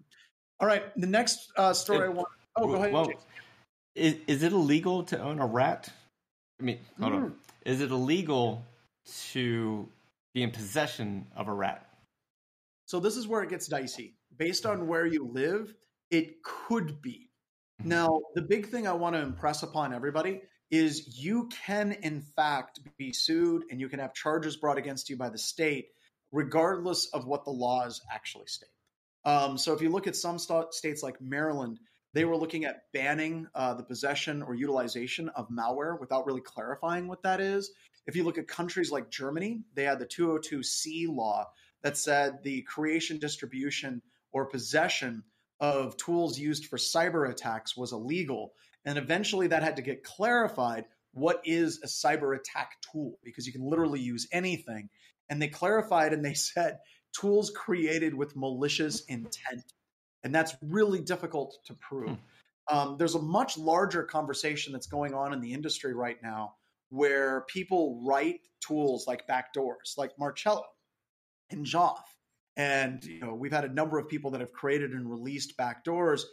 All 0.60 0.68
right, 0.68 0.86
the 1.00 1.06
next 1.06 1.52
uh, 1.56 1.72
story 1.72 2.08
it, 2.08 2.10
I 2.10 2.14
want. 2.14 2.28
Oh, 2.56 2.66
go 2.66 2.74
ahead. 2.78 2.92
Well, 2.92 3.12
is, 3.94 4.16
is 4.26 4.42
it 4.42 4.54
illegal 4.54 5.04
to 5.04 5.22
own 5.22 5.40
a 5.40 5.46
rat? 5.46 5.90
I 6.60 6.64
mean, 6.64 6.80
hold 7.00 7.14
mm. 7.14 7.16
on. 7.18 7.36
Is 7.66 7.82
it 7.82 7.92
illegal 7.92 8.66
to 9.32 9.88
be 10.34 10.44
in 10.44 10.52
possession 10.52 11.28
of 11.36 11.48
a 11.48 11.54
rat? 11.54 11.88
So 12.86 13.00
this 13.00 13.18
is 13.18 13.28
where 13.28 13.44
it 13.44 13.50
gets 13.50 13.68
dicey. 13.68 14.16
Based 14.38 14.66
on 14.66 14.88
where 14.88 15.06
you 15.06 15.26
live, 15.26 15.74
it 16.10 16.44
could 16.44 17.02
be. 17.02 17.30
Mm-hmm. 17.82 17.90
Now, 17.90 18.22
the 18.36 18.42
big 18.42 18.68
thing 18.68 18.88
I 18.88 18.94
want 18.94 19.16
to 19.16 19.22
impress 19.22 19.64
upon 19.64 19.94
everybody 19.94 20.42
is 20.72 21.18
you 21.18 21.50
can, 21.66 21.92
in 21.92 22.22
fact, 22.22 22.80
be 22.98 23.14
sued 23.14 23.64
and 23.70 23.80
you 23.80 23.90
can 23.90 24.00
have 24.00 24.14
charges 24.14 24.58
brought 24.58 24.78
against 24.78 25.10
you 25.10 25.18
by 25.18 25.30
the 25.30 25.38
state, 25.38 25.88
regardless 26.32 27.08
of 27.14 27.26
what 27.26 27.46
the 27.46 27.52
laws 27.52 28.02
actually 28.12 28.48
state. 28.48 28.70
Um, 29.26 29.58
so 29.58 29.74
if 29.74 29.82
you 29.82 29.90
look 29.90 30.08
at 30.08 30.16
some 30.16 30.40
st- 30.40 30.74
states 30.74 31.04
like 31.04 31.22
Maryland, 31.22 31.80
they 32.18 32.26
were 32.26 32.36
looking 32.36 32.66
at 32.66 32.92
banning 32.94 33.46
uh, 33.54 33.76
the 33.76 33.84
possession 33.84 34.42
or 34.42 34.56
utilization 34.56 35.30
of 35.36 35.50
malware 35.50 36.00
without 36.00 36.26
really 36.26 36.42
clarifying 36.42 37.08
what 37.08 37.22
that 37.22 37.40
is. 37.40 37.70
If 38.08 38.16
you 38.16 38.24
look 38.24 38.40
at 38.40 38.48
countries 38.48 38.90
like 38.92 39.12
Germany, 39.12 39.62
they 39.76 39.84
had 39.84 40.00
the 40.00 40.08
202C 40.08 41.08
law 41.16 41.46
that 41.84 41.96
said 41.96 42.42
the 42.42 42.64
creation, 42.64 43.20
distribution, 43.20 44.02
or 44.32 44.48
possession 44.48 45.26
of 45.60 45.96
tools 45.98 46.40
used 46.40 46.66
for 46.66 46.78
cyber 46.78 47.30
attacks 47.30 47.78
was 47.78 47.94
illegal. 47.94 48.54
And 48.84 48.98
eventually 48.98 49.46
that 49.50 49.62
had 49.62 49.76
to 49.76 49.84
get 49.84 50.04
clarified 50.04 50.86
what 51.14 51.42
is 51.46 51.82
a 51.84 51.86
cyber 51.88 52.36
attack 52.36 52.78
tool 52.92 53.20
because 53.24 53.46
you 53.46 53.54
can 53.54 53.70
literally 53.70 54.00
use 54.00 54.28
anything. 54.32 54.90
And 55.30 55.40
they 55.40 55.50
clarified 55.50 56.14
and 56.14 56.26
they 56.26 56.34
said 56.56 56.80
tools 57.14 57.52
created 57.52 58.16
with 58.16 58.36
malicious 58.36 59.02
intent 59.02 59.72
and 60.24 60.34
that's 60.34 60.56
really 60.62 61.02
difficult 61.02 61.58
to 61.66 61.74
prove. 61.76 62.10
Hmm. 62.10 62.78
Um, 62.78 62.96
there's 62.98 63.16
a 63.16 63.22
much 63.22 63.58
larger 63.58 64.04
conversation 64.04 64.74
that's 64.74 64.88
going 64.88 65.14
on 65.14 65.34
in 65.34 65.40
the 65.40 65.54
industry 65.54 65.94
right 65.94 66.18
now 66.22 66.56
where 66.90 67.42
people 67.48 68.02
write 68.06 68.42
tools 68.66 69.06
like 69.08 69.28
backdoors, 69.28 69.98
like 69.98 70.12
Marcello 70.20 70.64
and 71.50 71.66
Joff. 71.66 72.02
And 72.56 73.04
you 73.04 73.20
know, 73.20 73.34
we've 73.34 73.52
had 73.52 73.66
a 73.66 73.74
number 73.74 73.98
of 74.00 74.10
people 74.10 74.32
that 74.32 74.42
have 74.42 74.52
created 74.52 74.92
and 74.92 75.10
released 75.10 75.58
backdoors. 75.58 76.24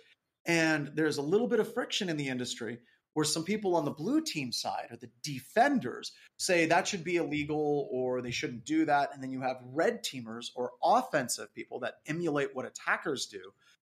And 0.46 0.90
there's 0.94 1.18
a 1.18 1.22
little 1.22 1.48
bit 1.48 1.60
of 1.60 1.72
friction 1.72 2.08
in 2.08 2.16
the 2.16 2.28
industry 2.28 2.78
where 3.14 3.24
some 3.24 3.44
people 3.44 3.76
on 3.76 3.84
the 3.84 3.90
blue 3.90 4.20
team 4.20 4.52
side 4.52 4.88
or 4.90 4.96
the 4.96 5.10
defenders 5.22 6.12
say 6.36 6.66
that 6.66 6.86
should 6.86 7.04
be 7.04 7.16
illegal 7.16 7.88
or 7.90 8.20
they 8.20 8.30
shouldn't 8.30 8.64
do 8.64 8.84
that. 8.84 9.10
And 9.12 9.22
then 9.22 9.30
you 9.30 9.40
have 9.40 9.56
red 9.72 10.04
teamers 10.04 10.50
or 10.54 10.72
offensive 10.82 11.52
people 11.54 11.80
that 11.80 11.94
emulate 12.06 12.54
what 12.54 12.66
attackers 12.66 13.26
do 13.26 13.40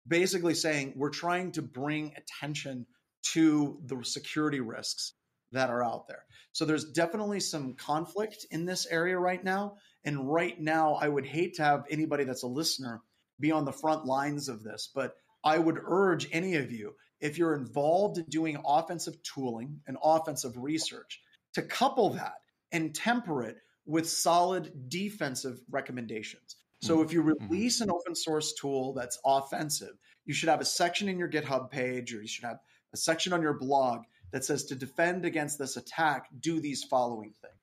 basically 0.07 0.55
saying 0.55 0.95
we're 0.97 1.11
trying 1.11 1.53
to 1.53 1.63
bring 1.63 2.13
attention 2.17 2.87
to 3.23 3.79
the 3.87 4.03
security 4.03 4.61
risks 4.61 5.15
that 5.53 5.71
are 5.71 5.85
out 5.85 6.07
there. 6.09 6.25
So 6.53 6.65
there's 6.65 6.85
definitely 6.85 7.41
some 7.41 7.75
conflict 7.75 8.47
in 8.51 8.65
this 8.65 8.87
area 8.87 9.19
right 9.19 9.43
now. 9.43 9.77
And 10.05 10.33
right 10.33 10.59
now, 10.61 10.95
I 10.95 11.09
would 11.09 11.27
hate 11.27 11.55
to 11.55 11.65
have 11.65 11.85
anybody 11.91 12.25
that's 12.25 12.43
a 12.43 12.49
listener 12.49 13.03
be 13.39 13.53
on 13.53 13.65
the 13.65 13.73
front 13.73 14.05
lines 14.05 14.49
of 14.49 14.63
this, 14.63 14.91
but 14.95 15.15
I 15.43 15.59
would 15.59 15.79
urge 15.83 16.29
any 16.33 16.57
of 16.57 16.71
you, 16.71 16.95
if 17.21 17.39
you're 17.39 17.55
involved 17.55 18.19
in 18.19 18.25
doing 18.25 18.59
offensive 18.67 19.23
tooling 19.23 19.81
and 19.87 19.97
offensive 20.03 20.57
research, 20.57 21.21
to 21.55 21.63
couple 21.63 22.11
that 22.11 22.37
and 22.73 22.95
temper 22.95 23.43
it 23.43 23.57
with 23.87 24.09
solid 24.09 24.89
defensive 24.89 25.61
recommendations. 25.71 26.57
So 26.83 26.95
mm-hmm. 26.95 27.05
if 27.05 27.13
you 27.13 27.23
mm-hmm. 27.23 27.49
release 27.49 27.81
an 27.81 27.91
open 27.91 28.15
source 28.15 28.53
tool 28.55 28.93
that's 28.95 29.19
offensive, 29.25 29.95
you 30.25 30.35
should 30.35 30.49
have 30.49 30.61
a 30.61 30.67
section 30.67 31.09
in 31.09 31.19
your 31.19 31.29
GitHub 31.29 31.71
page 31.71 32.15
or 32.15 32.21
you 32.23 32.29
should 32.29 32.45
have 32.45 32.61
a 32.93 32.97
section 32.97 33.33
on 33.33 33.43
your 33.43 33.55
blog 33.55 34.03
that 34.33 34.45
says 34.45 34.65
to 34.67 34.75
defend 34.75 35.25
against 35.25 35.59
this 35.59 35.77
attack, 35.77 36.27
do 36.39 36.61
these 36.61 36.85
following 36.85 37.35
things. 37.43 37.55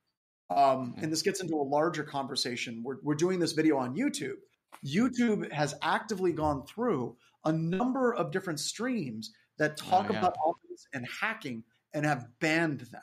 Um, 0.50 0.58
mm-hmm. 0.58 1.04
and 1.04 1.12
this 1.12 1.22
gets 1.22 1.42
into 1.42 1.56
a 1.56 1.64
larger 1.64 2.04
conversation. 2.04 2.82
We're, 2.84 2.98
we're 3.04 3.16
doing 3.16 3.40
this 3.40 3.54
video 3.54 3.78
on 3.78 3.96
YouTube. 3.96 4.38
YouTube 4.86 5.52
has 5.52 5.74
actively 5.82 6.34
gone 6.34 6.66
through 6.66 7.16
a 7.46 7.52
number 7.52 8.14
of 8.14 8.32
different 8.32 8.60
streams 8.60 9.32
that 9.58 9.78
talk 9.78 10.08
oh, 10.10 10.14
yeah. 10.14 10.20
about 10.20 10.36
offense 10.46 10.88
and 10.94 11.06
hacking 11.08 11.64
and 11.94 12.06
have 12.06 12.28
banned 12.40 12.82
them. 12.92 13.02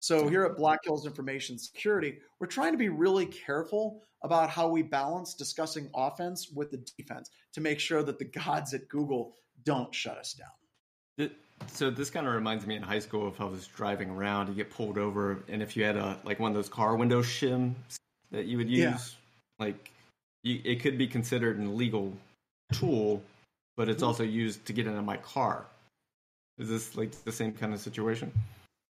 So 0.00 0.28
here 0.28 0.44
at 0.44 0.56
Black 0.56 0.80
Hills 0.84 1.06
Information 1.06 1.58
Security, 1.58 2.18
we're 2.38 2.46
trying 2.46 2.72
to 2.72 2.78
be 2.78 2.88
really 2.88 3.26
careful 3.26 4.02
about 4.22 4.50
how 4.50 4.68
we 4.68 4.82
balance 4.82 5.34
discussing 5.34 5.90
offense 5.94 6.50
with 6.50 6.70
the 6.70 6.78
defense 6.96 7.30
to 7.52 7.60
make 7.60 7.80
sure 7.80 8.02
that 8.02 8.18
the 8.18 8.24
gods 8.24 8.72
at 8.74 8.88
Google 8.88 9.34
don't 9.64 9.92
shut 9.94 10.16
us 10.16 10.34
down. 10.34 11.30
so 11.66 11.90
this 11.90 12.10
kind 12.10 12.26
of 12.26 12.34
reminds 12.34 12.66
me 12.66 12.76
in 12.76 12.82
high 12.82 12.98
school 12.98 13.28
if 13.28 13.40
I 13.40 13.44
was 13.44 13.66
driving 13.66 14.10
around, 14.10 14.48
you 14.48 14.54
get 14.54 14.70
pulled 14.70 14.98
over, 14.98 15.42
and 15.48 15.62
if 15.62 15.76
you 15.76 15.84
had 15.84 15.96
a 15.96 16.18
like 16.24 16.38
one 16.38 16.50
of 16.50 16.54
those 16.54 16.68
car 16.68 16.96
window 16.96 17.22
shims 17.22 17.74
that 18.30 18.46
you 18.46 18.58
would 18.58 18.68
use, 18.68 18.78
yeah. 18.78 18.96
like 19.58 19.90
you, 20.42 20.60
it 20.64 20.80
could 20.80 20.98
be 20.98 21.06
considered 21.06 21.58
an 21.58 21.66
illegal 21.66 22.12
tool, 22.72 23.22
but 23.76 23.88
it's 23.88 23.98
mm-hmm. 23.98 24.08
also 24.08 24.22
used 24.22 24.64
to 24.66 24.72
get 24.72 24.86
into 24.86 25.02
my 25.02 25.16
car. 25.16 25.66
Is 26.58 26.68
this 26.68 26.96
like 26.96 27.12
the 27.24 27.32
same 27.32 27.52
kind 27.52 27.74
of 27.74 27.80
situation? 27.80 28.32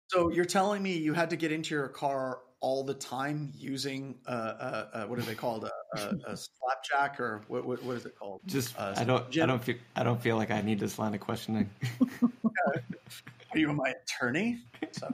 So 0.08 0.32
you're 0.32 0.46
telling 0.46 0.84
me 0.84 0.96
you 0.98 1.14
had 1.14 1.30
to 1.32 1.36
get 1.36 1.52
into 1.52 1.74
your 1.74 1.88
car 1.88 2.40
all 2.60 2.84
the 2.84 2.94
time 2.94 3.52
using 3.56 4.16
uh, 4.28 4.32
uh, 4.32 4.88
uh 4.94 5.06
what 5.06 5.20
are 5.20 5.24
they 5.24 5.36
called 5.36 5.66
a, 5.66 6.00
a, 6.00 6.34
a 6.34 6.38
slapjack 6.38 7.20
or 7.20 7.42
what, 7.48 7.66
what, 7.66 7.84
what 7.84 7.98
is 7.98 8.06
it 8.06 8.16
called? 8.18 8.42
Just 8.46 8.78
uh, 8.80 8.94
I 8.96 9.04
don't 9.04 9.30
Jim? 9.32 9.44
I 9.44 9.48
don't 9.48 9.64
feel 9.64 9.76
I 9.96 10.04
don't 10.04 10.22
feel 10.22 10.36
like 10.36 10.52
I 10.52 10.62
need 10.62 10.80
this 10.80 11.00
line 11.00 11.14
of 11.14 11.22
questioning. 11.22 11.70
are 12.24 13.58
you 13.58 13.74
my 13.74 13.94
attorney? 14.04 14.60
So, 14.92 15.10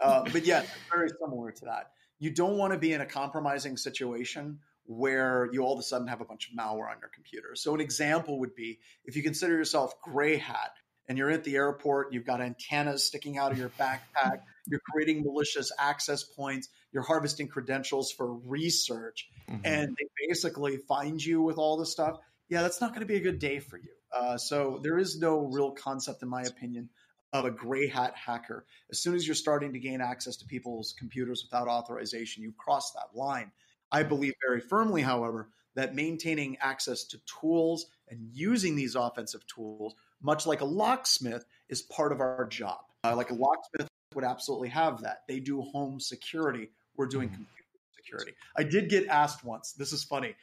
uh, 0.00 0.24
but 0.32 0.44
yeah, 0.44 0.64
very 0.90 1.08
similar 1.18 1.50
to 1.50 1.64
that. 1.64 1.92
You 2.18 2.30
don't 2.30 2.58
want 2.58 2.72
to 2.74 2.78
be 2.78 2.92
in 2.92 3.00
a 3.00 3.06
compromising 3.06 3.78
situation 3.78 4.58
where 4.84 5.48
you 5.52 5.62
all 5.62 5.72
of 5.72 5.78
a 5.78 5.82
sudden 5.82 6.06
have 6.08 6.20
a 6.20 6.24
bunch 6.24 6.50
of 6.50 6.58
malware 6.58 6.90
on 6.90 6.98
your 7.00 7.10
computer. 7.14 7.54
So 7.54 7.74
an 7.74 7.80
example 7.80 8.38
would 8.40 8.54
be 8.54 8.80
if 9.04 9.16
you 9.16 9.22
consider 9.22 9.54
yourself 9.54 9.94
gray 10.02 10.36
hat 10.36 10.72
and 11.10 11.18
you're 11.18 11.28
at 11.28 11.42
the 11.42 11.56
airport, 11.56 12.12
you've 12.12 12.24
got 12.24 12.40
antennas 12.40 13.04
sticking 13.04 13.36
out 13.36 13.50
of 13.50 13.58
your 13.58 13.70
backpack, 13.70 14.42
you're 14.68 14.80
creating 14.92 15.24
malicious 15.24 15.72
access 15.76 16.22
points, 16.22 16.68
you're 16.92 17.02
harvesting 17.02 17.48
credentials 17.48 18.12
for 18.12 18.32
research, 18.32 19.28
mm-hmm. 19.50 19.60
and 19.64 19.88
they 19.88 20.28
basically 20.28 20.76
find 20.76 21.22
you 21.22 21.42
with 21.42 21.58
all 21.58 21.76
this 21.76 21.90
stuff. 21.90 22.20
Yeah, 22.48 22.62
that's 22.62 22.80
not 22.80 22.90
going 22.90 23.00
to 23.00 23.06
be 23.06 23.16
a 23.16 23.20
good 23.20 23.40
day 23.40 23.58
for 23.58 23.76
you. 23.76 23.90
Uh, 24.16 24.36
so 24.36 24.78
there 24.84 24.98
is 24.98 25.18
no 25.18 25.40
real 25.40 25.72
concept, 25.72 26.22
in 26.22 26.28
my 26.28 26.42
opinion, 26.42 26.88
of 27.32 27.44
a 27.44 27.50
gray 27.50 27.88
hat 27.88 28.14
hacker. 28.14 28.64
As 28.92 29.00
soon 29.00 29.16
as 29.16 29.26
you're 29.26 29.34
starting 29.34 29.72
to 29.72 29.80
gain 29.80 30.00
access 30.00 30.36
to 30.36 30.46
people's 30.46 30.94
computers 30.96 31.44
without 31.44 31.66
authorization, 31.66 32.44
you 32.44 32.54
cross 32.56 32.92
that 32.92 33.18
line. 33.18 33.50
I 33.90 34.04
believe 34.04 34.34
very 34.48 34.60
firmly, 34.60 35.02
however, 35.02 35.48
that 35.74 35.96
maintaining 35.96 36.56
access 36.60 37.02
to 37.06 37.20
tools 37.40 37.86
and 38.08 38.28
using 38.32 38.76
these 38.76 38.94
offensive 38.94 39.44
tools, 39.48 39.96
much 40.22 40.46
like 40.46 40.60
a 40.60 40.66
locksmith, 40.66 41.44
is 41.68 41.82
part 41.82 42.12
of 42.12 42.20
our 42.20 42.46
job. 42.46 42.80
Uh, 43.04 43.14
like 43.16 43.30
a 43.30 43.34
locksmith 43.34 43.88
would 44.14 44.24
absolutely 44.24 44.68
have 44.68 45.02
that. 45.02 45.22
They 45.28 45.40
do 45.40 45.62
home 45.62 46.00
security. 46.00 46.70
We're 46.96 47.06
doing 47.06 47.28
mm-hmm. 47.28 47.36
computer 47.36 47.60
security. 47.96 48.32
I 48.56 48.64
did 48.64 48.90
get 48.90 49.06
asked 49.06 49.44
once. 49.44 49.72
This 49.72 49.92
is 49.92 50.04
funny. 50.04 50.34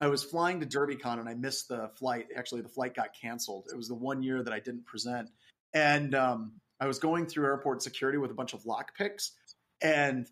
I 0.00 0.08
was 0.08 0.24
flying 0.24 0.60
to 0.60 0.66
DerbyCon 0.66 1.20
and 1.20 1.28
I 1.28 1.34
missed 1.34 1.68
the 1.68 1.90
flight. 1.96 2.26
Actually, 2.36 2.62
the 2.62 2.68
flight 2.68 2.94
got 2.94 3.10
canceled. 3.20 3.68
It 3.72 3.76
was 3.76 3.86
the 3.86 3.94
one 3.94 4.22
year 4.24 4.42
that 4.42 4.52
I 4.52 4.58
didn't 4.58 4.84
present. 4.84 5.30
And 5.72 6.14
um, 6.14 6.54
I 6.80 6.86
was 6.86 6.98
going 6.98 7.26
through 7.26 7.44
airport 7.44 7.82
security 7.82 8.18
with 8.18 8.32
a 8.32 8.34
bunch 8.34 8.54
of 8.54 8.64
lockpicks, 8.64 9.30
and 9.80 10.26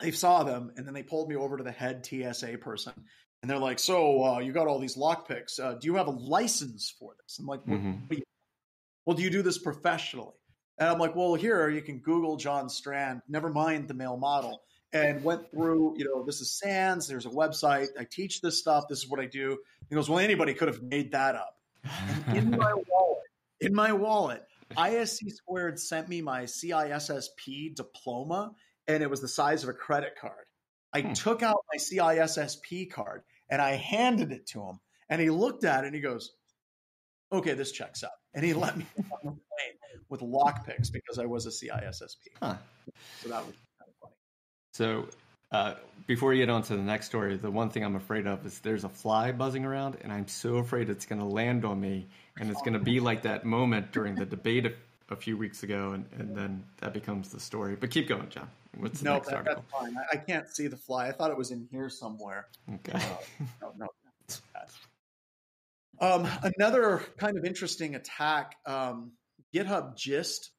they 0.00 0.10
saw 0.10 0.42
them, 0.42 0.72
and 0.76 0.84
then 0.84 0.94
they 0.94 1.04
pulled 1.04 1.28
me 1.28 1.36
over 1.36 1.56
to 1.56 1.62
the 1.62 1.70
head 1.70 2.04
TSA 2.04 2.58
person, 2.58 2.92
and 3.42 3.50
they're 3.50 3.58
like, 3.58 3.78
"So 3.78 4.24
uh, 4.24 4.38
you 4.40 4.52
got 4.52 4.66
all 4.66 4.78
these 4.78 4.96
lockpicks? 4.96 5.60
Uh, 5.60 5.74
do 5.74 5.86
you 5.86 5.94
have 5.94 6.06
a 6.06 6.12
license 6.12 6.94
for 6.98 7.14
this?" 7.22 7.38
I'm 7.38 7.46
like, 7.46 7.64
mm-hmm. 7.64 7.92
do 8.10 8.20
"Well, 9.06 9.16
do 9.16 9.22
you 9.22 9.30
do 9.30 9.42
this 9.42 9.58
professionally?" 9.58 10.34
And 10.78 10.88
I'm 10.88 10.98
like, 10.98 11.14
"Well, 11.14 11.34
here 11.34 11.68
you 11.68 11.82
can 11.82 11.98
Google 11.98 12.36
John 12.36 12.68
Strand. 12.68 13.22
Never 13.28 13.50
mind 13.50 13.88
the 13.88 13.94
male 13.94 14.16
model." 14.16 14.62
And 14.94 15.22
went 15.22 15.50
through, 15.50 15.98
you 15.98 16.06
know, 16.06 16.24
this 16.24 16.40
is 16.40 16.50
SANS. 16.50 17.06
There's 17.06 17.26
a 17.26 17.30
website. 17.30 17.88
I 18.00 18.04
teach 18.04 18.40
this 18.40 18.58
stuff. 18.58 18.84
This 18.88 19.00
is 19.00 19.08
what 19.10 19.20
I 19.20 19.26
do. 19.26 19.58
He 19.88 19.94
goes, 19.94 20.08
"Well, 20.08 20.18
anybody 20.18 20.54
could 20.54 20.68
have 20.68 20.82
made 20.82 21.12
that 21.12 21.34
up." 21.34 21.58
in 22.34 22.50
my 22.58 22.72
wallet, 22.88 23.28
in 23.60 23.74
my 23.74 23.92
wallet, 23.92 24.44
ISC 24.76 25.30
Squared 25.32 25.78
sent 25.78 26.08
me 26.08 26.20
my 26.20 26.42
CISSP 26.42 27.74
diploma, 27.74 28.52
and 28.86 29.02
it 29.02 29.10
was 29.10 29.20
the 29.20 29.28
size 29.28 29.62
of 29.62 29.68
a 29.68 29.74
credit 29.74 30.14
card. 30.20 30.47
I 30.92 31.02
hmm. 31.02 31.12
took 31.12 31.42
out 31.42 31.64
my 31.72 31.78
CISSP 31.78 32.90
card 32.90 33.22
and 33.50 33.60
I 33.60 33.72
handed 33.72 34.32
it 34.32 34.46
to 34.48 34.62
him, 34.62 34.78
and 35.08 35.20
he 35.20 35.30
looked 35.30 35.64
at 35.64 35.84
it 35.84 35.88
and 35.88 35.94
he 35.94 36.00
goes, 36.00 36.32
"Okay, 37.32 37.54
this 37.54 37.72
checks 37.72 38.04
out." 38.04 38.10
And 38.34 38.44
he 38.44 38.52
let 38.52 38.76
me 38.76 38.86
on 38.96 39.18
the 39.24 39.30
plane 39.30 39.78
with 40.08 40.20
lockpicks 40.20 40.92
because 40.92 41.18
I 41.18 41.26
was 41.26 41.46
a 41.46 41.50
CISSP. 41.50 42.16
Huh. 42.42 42.56
So 43.22 43.28
that 43.28 43.44
was 43.44 43.54
kind 43.78 43.90
of 43.90 43.94
funny. 44.00 44.14
So 44.72 45.08
uh, 45.50 45.74
before 46.06 46.34
you 46.34 46.42
get 46.42 46.50
on 46.50 46.62
to 46.62 46.76
the 46.76 46.82
next 46.82 47.06
story, 47.06 47.36
the 47.36 47.50
one 47.50 47.70
thing 47.70 47.84
I'm 47.84 47.96
afraid 47.96 48.26
of 48.26 48.44
is 48.44 48.58
there's 48.60 48.84
a 48.84 48.88
fly 48.88 49.32
buzzing 49.32 49.64
around, 49.64 49.96
and 50.02 50.12
I'm 50.12 50.28
so 50.28 50.56
afraid 50.56 50.88
it's 50.90 51.06
going 51.06 51.20
to 51.20 51.26
land 51.26 51.64
on 51.64 51.80
me, 51.80 52.06
and 52.38 52.50
it's 52.50 52.60
going 52.60 52.74
to 52.74 52.78
be 52.78 53.00
like 53.08 53.22
that 53.22 53.44
moment 53.44 53.92
during 53.92 54.14
the 54.14 54.26
debate 54.26 54.66
a, 54.66 54.72
a 55.10 55.16
few 55.16 55.36
weeks 55.36 55.62
ago, 55.62 55.92
and, 55.92 56.04
and, 56.18 56.36
then 56.36 56.62
that 56.78 56.92
becomes 56.92 57.30
the 57.30 57.40
story. 57.40 57.76
But 57.76 57.90
keep 57.90 58.08
going, 58.08 58.28
John. 58.28 58.48
What's 58.76 59.00
the 59.00 59.06
no, 59.06 59.14
next 59.14 59.30
that, 59.30 59.44
that's 59.44 59.62
fine. 59.70 59.96
I, 59.96 60.16
I, 60.16 60.16
can't 60.18 60.48
see 60.48 60.66
the 60.66 60.76
fly. 60.76 61.08
I 61.08 61.12
thought 61.12 61.30
it 61.30 61.36
was 61.36 61.50
in 61.50 61.66
here 61.70 61.88
somewhere. 61.88 62.48
Okay. 62.74 62.92
Uh, 62.98 63.16
no, 63.60 63.72
no. 63.76 63.88
Um, 66.00 66.28
another 66.56 67.02
kind 67.18 67.36
of 67.36 67.44
interesting 67.44 67.96
attack, 67.96 68.56
um, 68.66 69.12
GitHub 69.54 69.96
Gist. 69.96 70.52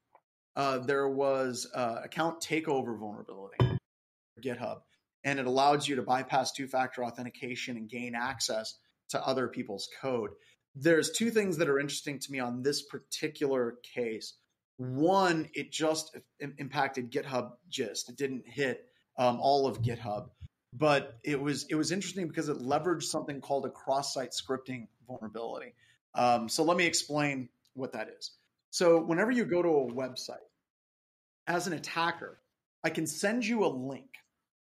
Uh, 0.54 0.78
there 0.78 1.08
was 1.08 1.66
uh, 1.74 2.00
account 2.04 2.40
takeover 2.40 2.98
vulnerability. 2.98 3.56
For 3.60 4.42
GitHub, 4.42 4.80
and 5.24 5.38
it 5.38 5.46
allows 5.46 5.88
you 5.88 5.96
to 5.96 6.02
bypass 6.02 6.52
two 6.52 6.66
factor 6.66 7.04
authentication 7.04 7.76
and 7.76 7.88
gain 7.88 8.14
access 8.14 8.74
to 9.10 9.26
other 9.26 9.48
people's 9.48 9.88
code. 10.00 10.30
There's 10.74 11.10
two 11.10 11.30
things 11.30 11.56
that 11.56 11.68
are 11.68 11.80
interesting 11.80 12.18
to 12.18 12.32
me 12.32 12.38
on 12.38 12.62
this 12.62 12.82
particular 12.82 13.76
case. 13.94 14.34
One, 14.80 15.48
it 15.52 15.70
just 15.70 16.16
impacted 16.40 17.10
GitHub 17.10 17.52
gist. 17.68 18.08
It 18.08 18.16
didn't 18.16 18.44
hit 18.46 18.86
um, 19.18 19.38
all 19.40 19.66
of 19.66 19.82
GitHub, 19.82 20.30
but 20.72 21.18
it 21.22 21.40
was 21.40 21.66
it 21.68 21.74
was 21.74 21.92
interesting 21.92 22.28
because 22.28 22.48
it 22.48 22.58
leveraged 22.58 23.02
something 23.02 23.40
called 23.40 23.66
a 23.66 23.70
cross-site 23.70 24.30
scripting 24.30 24.88
vulnerability. 25.06 25.74
Um, 26.14 26.48
so 26.48 26.62
let 26.62 26.76
me 26.76 26.86
explain 26.86 27.48
what 27.74 27.92
that 27.92 28.08
is. 28.18 28.32
So 28.70 29.02
whenever 29.02 29.30
you 29.30 29.44
go 29.44 29.62
to 29.62 29.68
a 29.68 29.92
website, 29.92 30.46
as 31.46 31.66
an 31.66 31.74
attacker, 31.74 32.40
I 32.82 32.90
can 32.90 33.06
send 33.06 33.46
you 33.46 33.64
a 33.64 33.68
link 33.68 34.06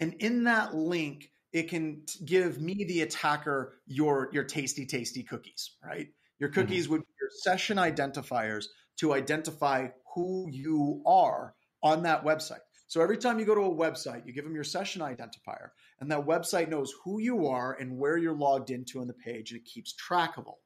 and 0.02 0.16
in 0.16 0.44
that 0.46 0.74
link, 0.74 1.32
it 1.54 1.70
can 1.70 2.02
give 2.26 2.60
me, 2.60 2.86
the 2.86 3.02
attacker, 3.02 3.80
your, 3.86 4.30
your 4.34 4.44
tasty, 4.44 4.86
tasty 4.86 5.22
cookies, 5.22 5.76
right? 5.86 6.08
Your 6.40 6.50
mm-hmm. 6.50 6.60
cookies 6.60 6.86
mm-hmm. 6.86 6.94
would 6.94 7.02
be 7.02 7.14
your 7.22 7.30
session 7.44 7.78
identifiers 7.78 8.66
to 9.02 9.14
identify 9.14 9.90
who 10.16 10.48
you 10.50 11.04
are 11.06 11.54
on 11.84 12.04
that 12.04 12.24
website. 12.24 12.60
So 12.88 13.02
every 13.02 13.18
time 13.18 13.40
you 13.40 13.46
go 13.46 13.56
to 13.56 13.62
a 13.62 13.76
website, 13.76 14.26
you 14.26 14.34
give 14.34 14.44
them 14.44 14.56
your 14.56 14.64
session 14.64 15.02
identifier, 15.02 15.70
and 16.00 16.12
that 16.12 16.26
website 16.26 16.70
knows 16.70 16.94
who 17.04 17.20
you 17.20 17.48
are 17.48 17.74
and 17.74 17.98
where 17.98 18.18
you're 18.18 18.36
logged 18.36 18.70
into 18.70 19.00
on 19.00 19.08
the 19.08 19.14
page, 19.14 19.52
and 19.52 19.60
it 19.60 19.66
keeps 19.66 19.94
track 19.94 20.38
of 20.38 20.46
all. 20.48 20.60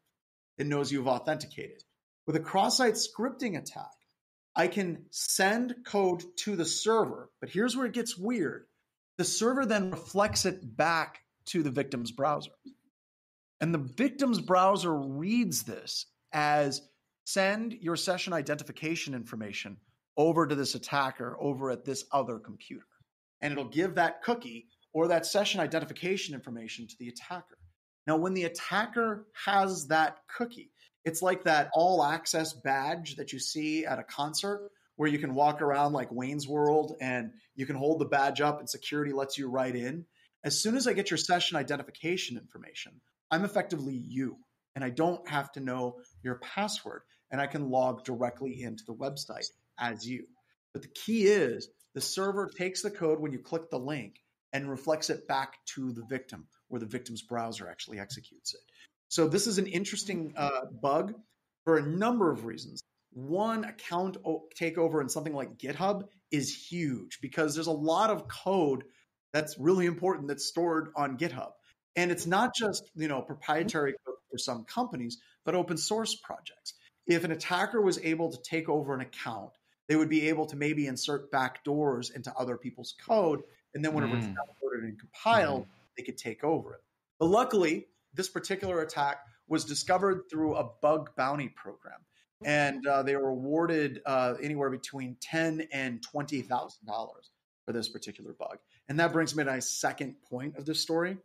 It 0.57 0.67
knows 0.67 0.91
you've 0.91 1.07
authenticated. 1.07 1.83
With 2.25 2.35
a 2.35 2.39
cross-site 2.39 2.95
scripting 2.95 3.57
attack, 3.57 3.91
I 4.55 4.67
can 4.67 5.05
send 5.11 5.75
code 5.85 6.23
to 6.39 6.55
the 6.55 6.65
server, 6.65 7.29
but 7.39 7.49
here's 7.49 7.77
where 7.77 7.85
it 7.85 7.93
gets 7.93 8.17
weird. 8.17 8.65
The 9.17 9.23
server 9.23 9.65
then 9.65 9.91
reflects 9.91 10.45
it 10.45 10.75
back 10.75 11.19
to 11.47 11.61
the 11.61 11.71
victim's 11.71 12.11
browser. 12.11 12.51
And 13.61 13.73
the 13.73 13.77
victim's 13.77 14.41
browser 14.41 14.93
reads 14.93 15.63
this 15.63 16.07
as 16.33 16.81
send 17.25 17.73
your 17.73 17.95
session 17.95 18.33
identification 18.33 19.13
information 19.13 19.77
over 20.15 20.47
to 20.47 20.55
this 20.55 20.75
attacker 20.75 21.35
over 21.39 21.71
at 21.71 21.83
this 21.83 22.05
other 22.11 22.39
computer. 22.39 22.85
And 23.41 23.51
it'll 23.51 23.65
give 23.65 23.95
that 23.95 24.23
cookie 24.23 24.67
or 24.93 25.09
that 25.09 25.25
session 25.25 25.59
identification 25.59 26.33
information 26.33 26.87
to 26.87 26.95
the 26.97 27.09
attacker. 27.09 27.57
Now, 28.07 28.17
when 28.17 28.33
the 28.33 28.45
attacker 28.45 29.25
has 29.45 29.87
that 29.87 30.19
cookie, 30.37 30.71
it's 31.03 31.21
like 31.21 31.43
that 31.43 31.69
all 31.73 32.03
access 32.03 32.53
badge 32.53 33.17
that 33.17 33.33
you 33.33 33.39
see 33.39 33.85
at 33.85 33.99
a 33.99 34.03
concert 34.03 34.71
where 34.95 35.09
you 35.09 35.19
can 35.19 35.35
walk 35.35 35.61
around 35.61 35.93
like 35.93 36.11
Wayne's 36.11 36.47
World 36.47 36.95
and 37.01 37.31
you 37.55 37.65
can 37.65 37.75
hold 37.75 37.99
the 37.99 38.05
badge 38.05 38.39
up 38.39 38.59
and 38.59 38.69
security 38.69 39.11
lets 39.11 39.37
you 39.37 39.49
right 39.49 39.75
in. 39.75 40.05
As 40.43 40.61
soon 40.61 40.77
as 40.77 40.87
I 40.87 40.93
get 40.93 41.09
your 41.11 41.17
session 41.17 41.57
identification 41.57 42.37
information, 42.37 42.93
I'm 43.31 43.43
effectively 43.43 43.95
you 43.95 44.37
and 44.75 44.83
I 44.83 44.91
don't 44.91 45.27
have 45.27 45.51
to 45.53 45.59
know 45.59 45.97
your 46.23 46.35
password 46.35 47.01
and 47.31 47.41
I 47.41 47.47
can 47.47 47.69
log 47.69 48.03
directly 48.03 48.61
into 48.61 48.83
the 48.85 48.93
website 48.93 49.49
as 49.79 50.07
you. 50.07 50.25
But 50.73 50.81
the 50.81 50.89
key 50.89 51.23
is 51.23 51.69
the 51.93 52.01
server 52.01 52.49
takes 52.49 52.81
the 52.81 52.91
code 52.91 53.19
when 53.19 53.31
you 53.31 53.39
click 53.39 53.69
the 53.69 53.79
link 53.79 54.15
and 54.53 54.69
reflects 54.69 55.09
it 55.09 55.27
back 55.27 55.57
to 55.75 55.91
the 55.91 56.03
victim 56.03 56.47
where 56.67 56.79
the 56.79 56.85
victim's 56.85 57.21
browser 57.21 57.67
actually 57.69 57.99
executes 57.99 58.53
it. 58.53 58.61
So 59.09 59.27
this 59.27 59.47
is 59.47 59.57
an 59.57 59.67
interesting 59.67 60.33
uh, 60.35 60.65
bug 60.81 61.13
for 61.63 61.77
a 61.77 61.85
number 61.85 62.31
of 62.31 62.45
reasons 62.45 62.81
one 63.15 63.63
account 63.63 64.17
takeover 64.59 65.01
in 65.01 65.07
something 65.07 65.33
like 65.33 65.57
GitHub 65.57 66.03
is 66.31 66.53
huge 66.53 67.19
because 67.21 67.55
there's 67.55 67.67
a 67.67 67.71
lot 67.71 68.09
of 68.09 68.27
code 68.27 68.83
that's 69.31 69.57
really 69.57 69.85
important 69.85 70.27
that's 70.27 70.45
stored 70.45 70.89
on 70.97 71.17
GitHub. 71.17 71.51
And 71.95 72.11
it's 72.11 72.27
not 72.27 72.53
just, 72.53 72.83
you 72.93 73.07
know, 73.07 73.21
proprietary 73.21 73.95
code 74.05 74.17
for 74.29 74.37
some 74.37 74.65
companies, 74.65 75.17
but 75.45 75.55
open 75.55 75.77
source 75.77 76.13
projects. 76.15 76.73
If 77.07 77.23
an 77.23 77.31
attacker 77.31 77.81
was 77.81 77.99
able 77.99 78.31
to 78.31 78.41
take 78.41 78.69
over 78.69 78.93
an 78.93 79.01
account, 79.01 79.51
they 79.87 79.95
would 79.95 80.09
be 80.09 80.27
able 80.29 80.45
to 80.47 80.55
maybe 80.55 80.87
insert 80.87 81.31
backdoors 81.31 82.13
into 82.15 82.33
other 82.33 82.57
people's 82.57 82.95
code. 83.05 83.41
And 83.73 83.85
then 83.85 83.93
whenever 83.93 84.15
mm. 84.15 84.19
it's 84.19 84.27
downloaded 84.27 84.83
and 84.83 84.99
compiled, 84.99 85.63
mm. 85.63 85.67
they 85.97 86.03
could 86.03 86.17
take 86.17 86.43
over 86.43 86.73
it. 86.73 86.81
But 87.19 87.27
luckily, 87.27 87.87
this 88.13 88.29
particular 88.29 88.81
attack 88.81 89.19
was 89.47 89.65
discovered 89.65 90.23
through 90.31 90.55
a 90.55 90.69
bug 90.81 91.11
bounty 91.15 91.49
program 91.49 91.99
and 92.43 92.85
uh, 92.85 93.03
they 93.03 93.15
were 93.15 93.29
awarded 93.29 94.01
uh, 94.05 94.35
anywhere 94.41 94.69
between 94.69 95.17
ten 95.21 95.67
and 95.71 96.03
twenty 96.03 96.41
thousand 96.41 96.85
dollars 96.85 97.31
for 97.65 97.71
this 97.71 97.89
particular 97.89 98.33
bug. 98.33 98.57
And 98.89 98.99
that 98.99 99.13
brings 99.13 99.35
me 99.35 99.43
to 99.43 99.51
my 99.51 99.59
second 99.59 100.15
point 100.29 100.57
of 100.57 100.65
this 100.65 100.79
story. 100.79 101.17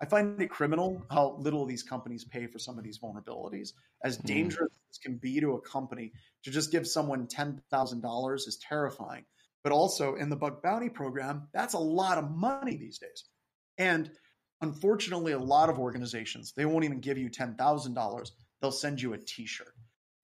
I 0.00 0.06
find 0.06 0.40
it 0.40 0.48
criminal 0.48 1.02
how 1.10 1.36
little 1.40 1.66
these 1.66 1.82
companies 1.82 2.24
pay 2.24 2.46
for 2.46 2.58
some 2.58 2.78
of 2.78 2.84
these 2.84 2.98
vulnerabilities. 2.98 3.72
As 4.04 4.16
hmm. 4.16 4.26
dangerous 4.26 4.72
can 5.02 5.16
be 5.16 5.40
to 5.40 5.52
a 5.52 5.60
company, 5.60 6.12
to 6.44 6.50
just 6.50 6.72
give 6.72 6.86
someone 6.86 7.26
ten 7.26 7.62
thousand 7.70 8.02
dollars 8.02 8.46
is 8.46 8.58
terrifying. 8.68 9.24
But 9.62 9.72
also 9.72 10.14
in 10.14 10.30
the 10.30 10.36
bug 10.36 10.62
bounty 10.62 10.88
program, 10.88 11.48
that's 11.52 11.74
a 11.74 11.78
lot 11.78 12.18
of 12.18 12.30
money 12.30 12.76
these 12.76 12.98
days. 12.98 13.24
And 13.76 14.10
Unfortunately, 14.60 15.32
a 15.32 15.38
lot 15.38 15.70
of 15.70 15.78
organizations 15.78 16.52
they 16.56 16.64
won't 16.64 16.84
even 16.84 17.00
give 17.00 17.16
you 17.16 17.28
ten 17.28 17.54
thousand 17.54 17.94
dollars. 17.94 18.32
They'll 18.60 18.72
send 18.72 19.00
you 19.00 19.12
a 19.12 19.18
T-shirt. 19.18 19.72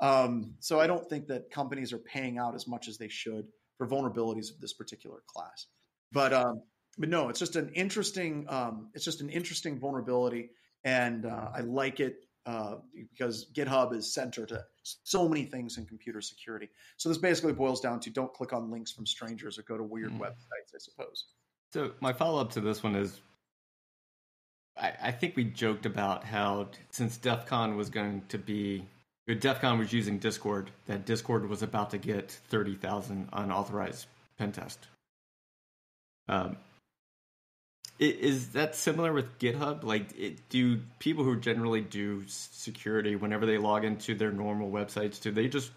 Um, 0.01 0.55
so 0.59 0.81
I 0.81 0.89
don't 0.89 1.09
think 1.09 1.29
that 1.29 1.53
companies 1.53 1.93
are 1.93 1.99
paying 1.99 2.37
out 2.37 2.57
as 2.57 2.67
much 2.67 2.89
as 2.89 2.99
they 2.99 3.09
should 3.09 3.47
for 3.79 3.87
vulnerabilities 3.87 4.53
of 4.53 4.61
this 4.61 4.73
particular 4.73 5.23
class. 5.29 5.67
But 6.11 6.33
um, 6.33 6.63
but 6.99 7.09
no, 7.09 7.29
it's 7.29 7.39
just 7.39 7.55
an 7.55 7.71
interesting 7.75 8.47
um, 8.49 8.91
it's 8.95 9.05
just 9.05 9.21
an 9.21 9.31
interesting 9.31 9.79
vulnerability, 9.79 10.51
and 10.83 11.27
uh, 11.27 11.51
I 11.55 11.61
like 11.61 12.01
it 12.01 12.17
uh, 12.47 12.77
because 12.95 13.47
GitHub 13.55 13.95
is 13.95 14.13
center 14.13 14.45
to 14.47 14.65
so 14.83 15.29
many 15.29 15.45
things 15.45 15.79
in 15.79 15.87
computer 15.87 16.21
security. 16.21 16.69
So 16.97 17.09
this 17.09 17.19
basically 17.19 17.55
boils 17.55 17.81
down 17.81 18.01
to 18.01 18.11
don't 18.11 18.33
click 18.33 18.53
on 18.53 18.71
links 18.71 18.93
from 18.93 19.07
strangers 19.07 19.59
or 19.59 19.63
go 19.63 19.79
to 19.79 19.83
weird 19.83 20.13
mm. 20.13 20.19
websites, 20.19 20.75
I 20.75 20.79
suppose. 20.79 21.27
So 21.73 21.93
my 22.01 22.13
follow 22.13 22.41
up 22.41 22.53
to 22.53 22.61
this 22.61 22.83
one 22.83 22.95
is 22.95 23.21
I, 24.77 24.93
I, 25.03 25.11
think 25.11 25.37
we 25.37 25.45
joked 25.45 25.87
about 25.87 26.25
how 26.25 26.69
since 26.91 27.17
DEF 27.17 27.47
CON 27.47 27.77
was 27.77 27.91
going 27.91 28.23
to 28.29 28.39
be 28.39 28.85
DEF 29.27 29.61
CON 29.61 29.79
was 29.79 29.93
using 29.93 30.19
Discord, 30.19 30.71
that 30.87 31.07
Discord 31.07 31.49
was 31.49 31.63
about 31.63 31.91
to 31.91 31.99
get 31.99 32.31
thirty 32.31 32.75
thousand 32.75 33.29
unauthorized 33.33 34.07
pen 34.39 34.53
test. 34.53 34.87
Um, 36.29 36.57
is 37.99 38.51
that 38.51 38.75
similar 38.75 39.13
with 39.13 39.39
GitHub? 39.39 39.85
Like, 39.85 40.17
it, 40.19 40.49
do 40.49 40.81
people 40.99 41.25
who 41.25 41.39
generally 41.39 41.81
do 41.81 42.25
security 42.27 43.17
whenever 43.17 43.47
they 43.47 43.59
log 43.59 43.85
into 43.85 44.15
their 44.15 44.33
normal 44.33 44.71
websites, 44.71 45.21
do 45.21 45.31
they 45.31 45.49
just 45.49 45.71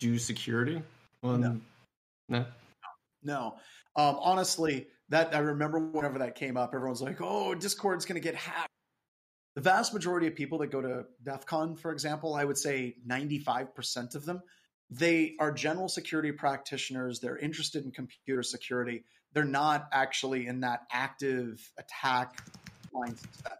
do 0.00 0.18
security? 0.18 0.82
On, 1.22 1.40
no, 1.40 1.60
no, 2.28 2.44
no. 3.22 3.54
Um, 3.96 4.18
honestly, 4.20 4.86
that 5.08 5.34
I 5.34 5.38
remember 5.38 5.78
whenever 5.78 6.18
that 6.18 6.34
came 6.34 6.56
up, 6.56 6.74
everyone's 6.74 7.00
like, 7.00 7.20
"Oh, 7.20 7.54
Discord's 7.54 8.04
going 8.04 8.20
to 8.20 8.24
get 8.24 8.34
hacked." 8.34 8.70
The 9.54 9.60
vast 9.62 9.94
majority 9.94 10.26
of 10.26 10.34
people 10.34 10.58
that 10.58 10.68
go 10.68 10.80
to 10.80 11.06
DEF 11.22 11.46
CON, 11.46 11.76
for 11.76 11.92
example, 11.92 12.34
I 12.34 12.44
would 12.44 12.58
say 12.58 12.96
95% 13.06 14.16
of 14.16 14.24
them, 14.24 14.42
they 14.90 15.36
are 15.38 15.52
general 15.52 15.88
security 15.88 16.32
practitioners. 16.32 17.20
They're 17.20 17.38
interested 17.38 17.84
in 17.84 17.92
computer 17.92 18.42
security. 18.42 19.04
They're 19.34 19.44
not 19.44 19.88
actually 19.92 20.46
in 20.46 20.60
that 20.60 20.82
active 20.90 21.60
attack 21.76 22.38
mindset. 22.94 23.58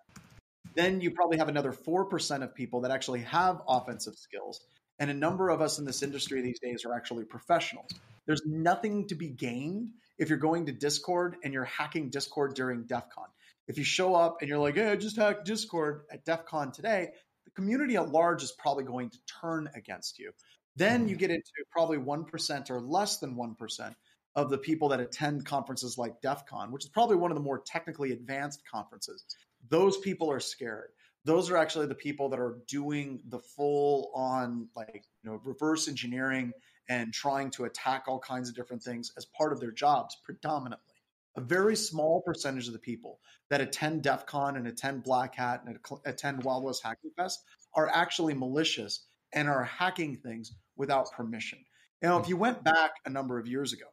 Then 0.75 1.01
you 1.01 1.11
probably 1.11 1.39
have 1.39 1.49
another 1.49 1.73
4% 1.73 2.43
of 2.43 2.55
people 2.55 2.83
that 2.83 2.91
actually 2.91 3.21
have 3.21 3.61
offensive 3.69 4.15
skills. 4.15 4.61
And 4.99 5.11
a 5.11 5.15
number 5.15 5.51
of 5.51 5.61
us 5.61 5.79
in 5.79 5.85
this 5.85 6.03
industry 6.03 6.41
these 6.41 6.61
days 6.61 6.85
are 6.85 6.95
actually 6.95 7.25
professionals. 7.25 7.91
There's 8.27 8.43
nothing 8.47 9.09
to 9.09 9.15
be 9.15 9.29
gained 9.29 9.91
if 10.19 10.29
you're 10.29 10.39
going 10.39 10.67
to 10.67 10.73
Discord 10.73 11.37
and 11.43 11.53
you're 11.53 11.65
hacking 11.65 12.11
Discord 12.11 12.55
during 12.55 12.85
DEF 12.85 13.11
CON. 13.11 13.27
If 13.67 13.79
you 13.79 13.85
show 13.85 14.15
up 14.15 14.39
and 14.41 14.49
you're 14.49 14.59
like, 14.59 14.77
hey, 14.77 14.91
I 14.91 14.97
just 14.97 15.17
hacked 15.17 15.45
Discord 15.45 16.03
at 16.13 16.25
DEF 16.25 16.47
CON 16.47 16.71
today, 16.73 17.11
the 17.45 17.51
community 17.51 17.97
at 17.97 18.09
large 18.09 18.43
is 18.43 18.53
probably 18.53 18.85
going 18.85 19.11
to 19.11 19.19
turn 19.41 19.69
against 19.75 20.19
you. 20.19 20.33
Then 20.77 21.09
you 21.09 21.15
mm-hmm. 21.15 21.21
get 21.21 21.31
into 21.31 21.51
probably 21.71 21.99
1% 21.99 22.71
or 22.71 22.81
less 22.81 23.19
than 23.19 23.37
1% 23.37 23.95
of 24.37 24.51
the 24.51 24.59
people 24.59 24.89
that 24.89 25.01
attend 25.01 25.47
conferences 25.47 25.97
like 25.97 26.21
DEF 26.21 26.45
CON, 26.47 26.73
which 26.73 26.85
is 26.85 26.91
probably 26.91 27.17
one 27.17 27.31
of 27.31 27.37
the 27.37 27.43
more 27.43 27.61
technically 27.61 28.13
advanced 28.13 28.63
conferences. 28.71 29.25
Those 29.69 29.99
people 29.99 30.31
are 30.31 30.41
scared. 30.41 30.91
Those 31.25 31.51
are 31.51 31.57
actually 31.57 31.87
the 31.87 31.95
people 31.95 32.29
that 32.29 32.41
are 32.41 32.59
doing 32.69 33.21
the 33.29 33.39
full 33.39 34.11
on 34.15 34.69
like, 34.77 35.05
you 35.23 35.31
know, 35.31 35.41
reverse 35.45 35.89
engineering 35.89 36.53
and 36.89 37.13
trying 37.15 37.51
to 37.53 37.65
attack 37.65 38.05
all 38.07 38.19
kinds 38.19 38.49
of 38.49 38.55
different 38.55 38.83
things 38.83 39.13
as 39.17 39.25
part 39.27 39.53
of 39.53 39.61
their 39.61 39.71
jobs 39.71 40.17
predominantly. 40.23 40.95
A 41.37 41.41
very 41.41 41.75
small 41.75 42.21
percentage 42.21 42.67
of 42.67 42.75
the 42.75 42.79
people 42.79 43.21
that 43.51 43.61
attend 43.61 44.03
DEF 44.03 44.27
CON 44.27 44.57
and 44.57 44.67
attend 44.67 45.03
Black 45.03 45.35
Hat 45.35 45.63
and 45.67 45.79
attend 46.05 46.45
Wild 46.45 46.63
West 46.63 46.83
Hacking 46.85 47.11
Fest 47.17 47.43
are 47.75 47.89
actually 47.89 48.35
malicious 48.35 49.07
and 49.33 49.49
are 49.49 49.65
hacking 49.65 50.17
things 50.17 50.53
without 50.77 51.11
permission. 51.13 51.59
Now, 52.03 52.21
if 52.21 52.29
you 52.29 52.37
went 52.37 52.63
back 52.63 52.93
a 53.07 53.11
number 53.11 53.39
of 53.39 53.47
years 53.47 53.73
ago, 53.73 53.87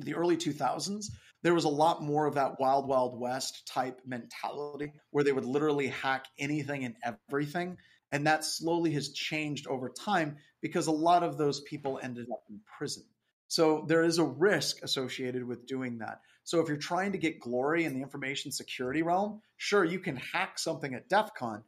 the 0.00 0.14
early 0.14 0.36
2000s, 0.36 1.06
there 1.42 1.54
was 1.54 1.64
a 1.64 1.68
lot 1.68 2.02
more 2.02 2.26
of 2.26 2.34
that 2.34 2.58
wild, 2.58 2.88
wild 2.88 3.18
west 3.18 3.66
type 3.68 4.00
mentality 4.04 4.92
where 5.10 5.24
they 5.24 5.32
would 5.32 5.44
literally 5.44 5.88
hack 5.88 6.26
anything 6.38 6.84
and 6.84 6.96
everything. 7.04 7.76
And 8.12 8.26
that 8.26 8.44
slowly 8.44 8.92
has 8.92 9.10
changed 9.10 9.66
over 9.66 9.88
time 9.88 10.36
because 10.62 10.86
a 10.86 10.92
lot 10.92 11.22
of 11.22 11.38
those 11.38 11.60
people 11.62 12.00
ended 12.02 12.28
up 12.32 12.44
in 12.48 12.60
prison. 12.78 13.04
So 13.48 13.84
there 13.86 14.02
is 14.02 14.18
a 14.18 14.24
risk 14.24 14.82
associated 14.82 15.44
with 15.44 15.66
doing 15.66 15.98
that. 15.98 16.20
So 16.44 16.60
if 16.60 16.68
you're 16.68 16.76
trying 16.76 17.12
to 17.12 17.18
get 17.18 17.40
glory 17.40 17.84
in 17.84 17.94
the 17.94 18.02
information 18.02 18.50
security 18.50 19.02
realm, 19.02 19.40
sure, 19.56 19.84
you 19.84 19.98
can 19.98 20.16
hack 20.16 20.58
something 20.58 20.94
at 20.94 21.08
DEF 21.08 21.34
CON 21.34 21.62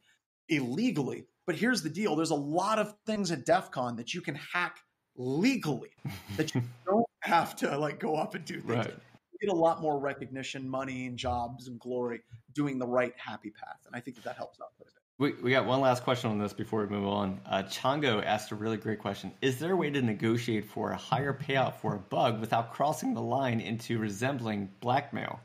illegally. 0.48 1.24
But 1.46 1.56
here's 1.56 1.82
the 1.82 1.90
deal 1.90 2.16
there's 2.16 2.30
a 2.30 2.34
lot 2.34 2.78
of 2.78 2.94
things 3.06 3.30
at 3.30 3.46
DEF 3.46 3.70
CON 3.70 3.96
that 3.96 4.14
you 4.14 4.20
can 4.20 4.34
hack 4.34 4.78
legally 5.16 5.90
that 6.36 6.54
you 6.54 6.62
don't 6.86 7.07
have 7.20 7.56
to 7.56 7.76
like 7.78 8.00
go 8.00 8.16
up 8.16 8.34
and 8.34 8.44
do 8.44 8.60
things. 8.60 8.86
Right. 8.86 8.94
Get 9.40 9.50
a 9.50 9.56
lot 9.56 9.80
more 9.80 9.98
recognition, 9.98 10.68
money, 10.68 11.06
and 11.06 11.16
jobs 11.16 11.68
and 11.68 11.78
glory 11.78 12.22
doing 12.54 12.78
the 12.78 12.86
right 12.88 13.14
happy 13.16 13.50
path. 13.50 13.78
And 13.86 13.94
I 13.94 14.00
think 14.00 14.16
that 14.16 14.24
that 14.24 14.36
helps 14.36 14.58
out 14.60 14.68
quite 14.76 14.88
a 14.88 14.92
bit. 14.92 14.98
We, 15.20 15.42
we 15.42 15.50
got 15.50 15.66
one 15.66 15.80
last 15.80 16.04
question 16.04 16.30
on 16.30 16.38
this 16.38 16.52
before 16.52 16.80
we 16.80 16.88
move 16.88 17.06
on. 17.06 17.40
Uh, 17.44 17.64
Chongo 17.64 18.24
asked 18.24 18.52
a 18.52 18.54
really 18.54 18.76
great 18.76 19.00
question. 19.00 19.32
Is 19.40 19.58
there 19.58 19.72
a 19.72 19.76
way 19.76 19.90
to 19.90 20.02
negotiate 20.02 20.64
for 20.64 20.90
a 20.90 20.96
higher 20.96 21.32
payout 21.32 21.74
for 21.74 21.94
a 21.94 21.98
bug 21.98 22.40
without 22.40 22.72
crossing 22.72 23.14
the 23.14 23.22
line 23.22 23.60
into 23.60 23.98
resembling 23.98 24.70
blackmail? 24.80 25.40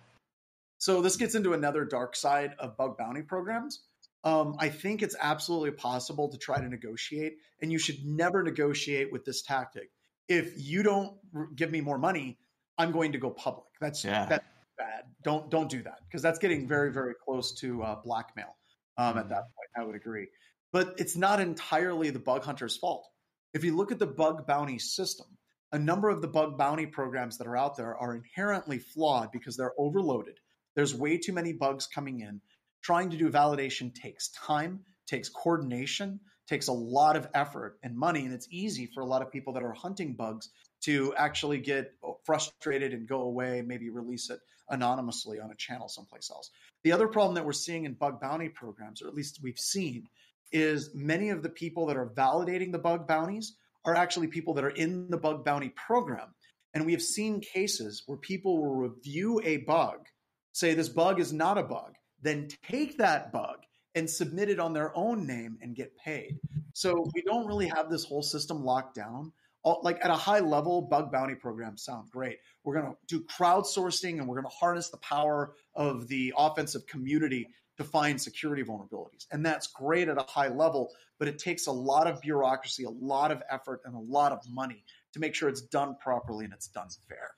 So 0.77 1.01
this 1.01 1.15
gets 1.15 1.33
into 1.33 1.53
another 1.53 1.85
dark 1.85 2.15
side 2.15 2.55
of 2.59 2.77
bug 2.77 2.97
bounty 2.97 3.21
programs. 3.21 3.81
Um, 4.23 4.55
I 4.59 4.69
think 4.69 5.01
it's 5.01 5.15
absolutely 5.19 5.71
possible 5.71 6.29
to 6.29 6.37
try 6.37 6.59
to 6.59 6.69
negotiate, 6.69 7.37
and 7.61 7.71
you 7.71 7.77
should 7.77 8.05
never 8.05 8.43
negotiate 8.43 9.11
with 9.11 9.25
this 9.25 9.41
tactic. 9.41 9.89
If 10.27 10.53
you 10.55 10.83
don't 10.83 11.17
give 11.55 11.71
me 11.71 11.81
more 11.81 11.97
money, 11.97 12.37
I'm 12.77 12.91
going 12.91 13.11
to 13.11 13.17
go 13.17 13.29
public. 13.29 13.67
That's 13.81 14.03
yeah. 14.03 14.25
that's 14.27 14.45
bad. 14.77 15.03
Don't 15.23 15.49
don't 15.49 15.69
do 15.69 15.83
that 15.83 15.99
because 16.07 16.21
that's 16.21 16.39
getting 16.39 16.67
very 16.67 16.91
very 16.91 17.13
close 17.13 17.53
to 17.59 17.83
uh, 17.83 17.95
blackmail 18.03 18.55
um, 18.97 19.17
at 19.17 19.29
that 19.29 19.41
point. 19.41 19.69
I 19.77 19.83
would 19.83 19.95
agree. 19.95 20.27
But 20.71 20.95
it's 20.97 21.15
not 21.15 21.39
entirely 21.39 22.09
the 22.09 22.19
bug 22.19 22.43
hunter's 22.43 22.77
fault. 22.77 23.07
If 23.53 23.63
you 23.63 23.75
look 23.75 23.91
at 23.91 23.99
the 23.99 24.07
bug 24.07 24.47
bounty 24.47 24.79
system, 24.79 25.27
a 25.71 25.79
number 25.79 26.09
of 26.09 26.21
the 26.21 26.27
bug 26.27 26.57
bounty 26.57 26.87
programs 26.87 27.37
that 27.37 27.47
are 27.47 27.57
out 27.57 27.77
there 27.77 27.95
are 27.95 28.15
inherently 28.15 28.79
flawed 28.79 29.31
because 29.31 29.55
they're 29.55 29.73
overloaded. 29.77 30.39
There's 30.75 30.95
way 30.95 31.17
too 31.17 31.33
many 31.33 31.53
bugs 31.53 31.87
coming 31.87 32.21
in. 32.21 32.41
Trying 32.81 33.11
to 33.11 33.17
do 33.17 33.29
validation 33.29 33.93
takes 33.93 34.29
time, 34.29 34.81
takes 35.07 35.29
coordination, 35.29 36.19
takes 36.53 36.67
a 36.67 36.73
lot 36.73 37.15
of 37.15 37.27
effort 37.33 37.79
and 37.81 37.97
money. 37.97 38.25
And 38.25 38.33
it's 38.33 38.47
easy 38.51 38.85
for 38.93 39.01
a 39.01 39.05
lot 39.05 39.23
of 39.23 39.31
people 39.31 39.53
that 39.53 39.63
are 39.63 39.73
hunting 39.73 40.13
bugs 40.13 40.51
to 40.81 41.11
actually 41.15 41.57
get 41.57 41.93
uh, 42.07 42.11
frustrated 42.23 42.93
and 42.93 43.07
go 43.07 43.21
away, 43.21 43.63
maybe 43.65 43.89
release 43.89 44.29
it 44.29 44.39
anonymously 44.69 45.39
on 45.39 45.49
a 45.49 45.55
channel 45.55 45.89
someplace 45.89 46.29
else. 46.29 46.51
The 46.83 46.91
other 46.91 47.07
problem 47.07 47.33
that 47.35 47.45
we're 47.45 47.53
seeing 47.53 47.85
in 47.85 47.93
bug 47.93 48.21
bounty 48.21 48.49
programs, 48.49 49.01
or 49.01 49.07
at 49.07 49.15
least 49.15 49.39
we've 49.41 49.57
seen, 49.57 50.07
is 50.51 50.91
many 50.93 51.29
of 51.29 51.41
the 51.41 51.49
people 51.49 51.87
that 51.87 51.97
are 51.97 52.09
validating 52.09 52.71
the 52.71 52.77
bug 52.77 53.07
bounties 53.07 53.55
are 53.83 53.95
actually 53.95 54.27
people 54.27 54.53
that 54.53 54.63
are 54.63 54.69
in 54.69 55.09
the 55.09 55.17
bug 55.17 55.43
bounty 55.43 55.69
program. 55.69 56.35
And 56.75 56.85
we 56.85 56.91
have 56.91 57.01
seen 57.01 57.41
cases 57.41 58.03
where 58.05 58.17
people 58.19 58.61
will 58.61 58.75
review 58.75 59.41
a 59.43 59.57
bug, 59.57 60.05
say 60.51 60.75
this 60.75 60.89
bug 60.89 61.19
is 61.19 61.33
not 61.33 61.57
a 61.57 61.63
bug, 61.63 61.95
then 62.21 62.47
take 62.69 62.99
that 62.99 63.31
bug 63.31 63.57
and 63.95 64.09
submit 64.09 64.49
it 64.49 64.59
on 64.59 64.73
their 64.73 64.95
own 64.97 65.25
name 65.27 65.57
and 65.61 65.75
get 65.75 65.95
paid. 65.97 66.39
So 66.73 67.09
we 67.13 67.21
don't 67.21 67.45
really 67.45 67.67
have 67.67 67.89
this 67.89 68.03
whole 68.03 68.23
system 68.23 68.63
locked 68.63 68.95
down 68.95 69.31
all, 69.63 69.79
like 69.83 70.03
at 70.03 70.11
a 70.11 70.15
high 70.15 70.39
level, 70.39 70.81
bug 70.81 71.11
bounty 71.11 71.35
programs 71.35 71.83
sound 71.83 72.09
great. 72.11 72.39
We're 72.63 72.79
going 72.79 72.91
to 72.91 72.97
do 73.07 73.25
crowdsourcing 73.25 74.19
and 74.19 74.27
we're 74.27 74.35
going 74.35 74.49
to 74.49 74.55
harness 74.55 74.89
the 74.89 74.97
power 74.97 75.53
of 75.73 76.07
the 76.07 76.33
offensive 76.37 76.85
community 76.85 77.49
to 77.77 77.83
find 77.83 78.21
security 78.21 78.63
vulnerabilities. 78.63 79.25
And 79.31 79.45
that's 79.45 79.67
great 79.67 80.07
at 80.09 80.17
a 80.17 80.23
high 80.23 80.49
level, 80.49 80.91
but 81.17 81.27
it 81.27 81.39
takes 81.39 81.67
a 81.67 81.71
lot 81.71 82.07
of 82.07 82.21
bureaucracy, 82.21 82.83
a 82.83 82.89
lot 82.89 83.31
of 83.31 83.41
effort, 83.49 83.81
and 83.85 83.95
a 83.95 83.99
lot 83.99 84.31
of 84.31 84.39
money 84.47 84.83
to 85.13 85.19
make 85.19 85.33
sure 85.33 85.49
it's 85.49 85.61
done 85.61 85.95
properly 85.99 86.45
and 86.45 86.53
it's 86.53 86.67
done 86.67 86.89
fair. 87.07 87.31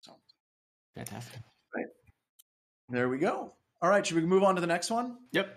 So 0.00 0.16
fantastic. 0.94 1.40
Right. 1.74 1.86
There 2.88 3.08
we 3.08 3.18
go. 3.18 3.52
All 3.82 3.90
right, 3.90 4.06
should 4.06 4.16
we 4.16 4.24
move 4.24 4.42
on 4.42 4.54
to 4.54 4.60
the 4.60 4.66
next 4.66 4.90
one? 4.90 5.18
Yep. 5.32 5.48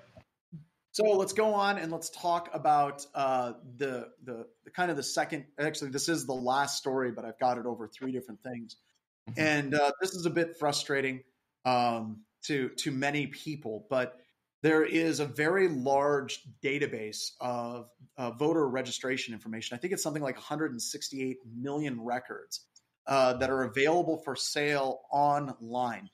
So 0.92 1.04
let's 1.12 1.34
go 1.34 1.54
on 1.54 1.78
and 1.78 1.92
let's 1.92 2.10
talk 2.10 2.50
about 2.54 3.06
uh, 3.16 3.54
the, 3.78 4.10
the, 4.24 4.48
the 4.66 4.72
kind 4.72 4.92
of 4.92 4.98
the 4.98 5.04
second. 5.04 5.46
Actually, 5.58 5.92
this 5.92 6.10
is 6.10 6.26
the 6.26 6.34
last 6.34 6.78
story, 6.78 7.12
but 7.12 7.24
I've 7.24 7.40
got 7.40 7.58
it 7.58 7.66
over 7.66 7.88
three 7.88 8.12
different 8.12 8.42
things, 8.44 8.76
mm-hmm. 9.30 9.40
and 9.40 9.76
uh, 9.76 9.92
this 10.02 10.14
is 10.14 10.26
a 10.26 10.30
bit 10.30 10.58
frustrating 10.58 11.22
um, 11.64 12.24
to 12.48 12.70
to 12.80 12.92
many 12.92 13.28
people. 13.28 13.86
But 13.90 14.18
there 14.62 14.84
is 14.84 15.22
a 15.22 15.26
very 15.26 15.70
large 15.70 16.42
database 16.62 17.32
of 17.40 17.90
uh, 18.18 18.32
voter 18.32 18.68
registration 18.68 19.34
information. 19.34 19.78
I 19.78 19.80
think 19.80 19.94
it's 19.94 20.04
something 20.04 20.24
like 20.24 20.36
168 20.36 21.38
million 21.56 22.02
records 22.02 22.66
uh, 23.08 23.34
that 23.34 23.50
are 23.50 23.64
available 23.64 24.18
for 24.18 24.36
sale 24.36 25.02
online, 25.12 26.10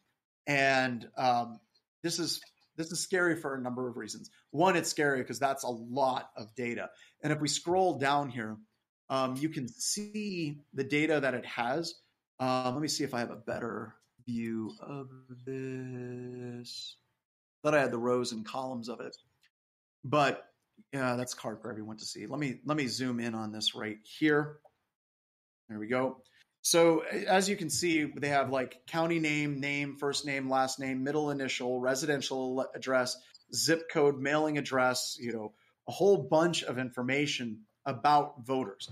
and 0.46 1.08
um, 1.18 1.60
this 2.06 2.20
is 2.20 2.40
this 2.78 2.92
is 2.92 3.00
scary 3.00 3.36
for 3.36 3.56
a 3.56 3.62
number 3.62 3.88
of 3.88 3.98
reasons. 3.98 4.30
One, 4.52 4.76
it's 4.76 4.90
scary 4.90 5.22
because 5.22 5.40
that's 5.40 5.64
a 5.64 5.70
lot 5.70 6.30
of 6.38 6.54
data. 6.56 6.90
And 7.24 7.34
if 7.34 7.42
we 7.42 7.48
scroll 7.48 7.98
down 7.98 8.30
here, 8.30 8.58
um, 9.10 9.36
you 9.38 9.50
can 9.50 9.68
see 9.68 10.60
the 10.74 10.84
data 10.84 11.20
that 11.20 11.34
it 11.34 11.46
has. 11.46 11.96
Um, 12.40 12.74
let 12.74 12.82
me 12.82 12.88
see 12.88 13.04
if 13.04 13.14
I 13.14 13.20
have 13.20 13.32
a 13.32 13.38
better 13.38 13.96
view 14.26 14.74
of 14.82 15.10
this. 15.46 16.98
Thought 17.64 17.76
I 17.76 17.82
had 17.82 17.92
the 17.92 17.98
rows 17.98 18.34
and 18.34 18.46
columns 18.46 18.88
of 18.88 19.00
it, 19.00 19.16
but 20.04 20.46
yeah, 20.94 21.16
that's 21.16 21.36
hard 21.36 21.60
for 21.60 21.72
everyone 21.72 21.98
to 21.98 22.06
see. 22.06 22.28
Let 22.28 22.40
me 22.40 22.60
let 22.66 22.78
me 22.78 22.86
zoom 22.86 23.20
in 23.20 23.34
on 23.34 23.52
this 23.52 23.74
right 23.74 23.98
here. 24.04 24.58
There 25.70 25.80
we 25.80 25.88
go. 25.88 26.18
So 26.66 27.02
as 27.02 27.48
you 27.48 27.56
can 27.56 27.70
see, 27.70 28.12
they 28.18 28.30
have 28.30 28.50
like 28.50 28.88
county 28.88 29.20
name, 29.20 29.60
name, 29.60 29.98
first 29.98 30.26
name, 30.26 30.50
last 30.50 30.80
name, 30.80 31.04
middle 31.04 31.30
initial, 31.30 31.80
residential 31.80 32.66
address, 32.74 33.16
zip 33.54 33.84
code, 33.92 34.20
mailing 34.20 34.58
address, 34.58 35.16
you 35.22 35.32
know, 35.32 35.54
a 35.88 35.92
whole 35.92 36.18
bunch 36.18 36.64
of 36.64 36.80
information 36.80 37.60
about 37.86 38.48
voters. 38.48 38.90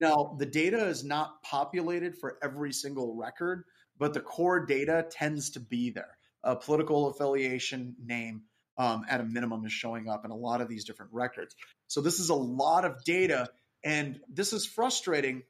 Now, 0.00 0.34
the 0.38 0.46
data 0.46 0.86
is 0.86 1.04
not 1.04 1.42
populated 1.42 2.16
for 2.16 2.38
every 2.42 2.72
single 2.72 3.14
record, 3.14 3.64
but 3.98 4.14
the 4.14 4.20
core 4.20 4.64
data 4.64 5.04
tends 5.10 5.50
to 5.50 5.60
be 5.60 5.90
there. 5.90 6.16
A 6.42 6.56
political 6.56 7.08
affiliation 7.08 7.96
name 8.02 8.44
um, 8.78 9.04
at 9.10 9.20
a 9.20 9.24
minimum 9.24 9.66
is 9.66 9.72
showing 9.72 10.08
up 10.08 10.24
in 10.24 10.30
a 10.30 10.36
lot 10.36 10.62
of 10.62 10.70
these 10.70 10.86
different 10.86 11.12
records. 11.12 11.54
So 11.86 12.00
this 12.00 12.18
is 12.18 12.30
a 12.30 12.34
lot 12.34 12.86
of 12.86 13.04
data, 13.04 13.50
and 13.84 14.18
this 14.26 14.54
is 14.54 14.64
frustrating 14.64 15.42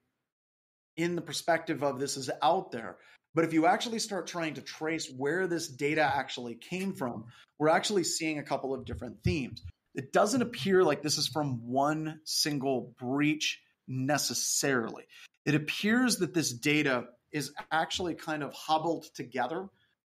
in 0.97 1.17
the 1.17 1.23
perspective 1.23 1.83
of 1.83 1.99
this 1.99 2.17
is 2.17 2.31
out 2.43 2.73
there. 2.73 2.97
But 3.35 3.45
if 3.45 3.53
you 3.53 3.67
actually 3.67 4.01
start 4.01 4.27
trying 4.27 4.55
to 4.55 4.61
trace 4.61 5.11
where 5.11 5.47
this 5.47 5.69
data 5.69 6.03
actually 6.03 6.57
came 6.57 6.95
from, 6.95 7.27
we're 7.59 7.69
actually 7.69 8.05
seeing 8.05 8.39
a 8.39 8.43
couple 8.43 8.75
of 8.75 8.85
different 8.85 9.23
themes. 9.23 9.63
It 9.95 10.13
doesn't 10.13 10.43
appear 10.43 10.83
like 10.83 11.03
this 11.03 11.19
is 11.19 11.29
from 11.29 11.67
one 11.67 12.21
single 12.25 12.95
breach 12.99 13.61
necessarily. 13.87 15.05
It 15.45 15.55
appears 15.55 16.17
that 16.19 16.35
this 16.35 16.53
data 16.53 17.07
is 17.33 17.53
actually 17.71 18.15
kind 18.15 18.43
of 18.43 18.53
hobbled 18.53 19.07
together 19.15 19.69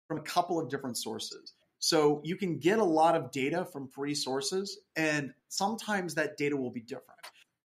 from 0.07 0.17
a 0.17 0.23
couple 0.23 0.59
of 0.59 0.69
different 0.69 0.97
sources. 0.97 1.53
So 1.79 2.21
you 2.25 2.35
can 2.35 2.57
get 2.57 2.79
a 2.79 2.83
lot 2.83 3.15
of 3.15 3.31
data 3.31 3.65
from 3.65 3.87
free 3.87 4.15
sources, 4.15 4.79
and 4.95 5.33
sometimes 5.47 6.15
that 6.15 6.35
data 6.37 6.57
will 6.57 6.71
be 6.71 6.81
different. 6.81 7.19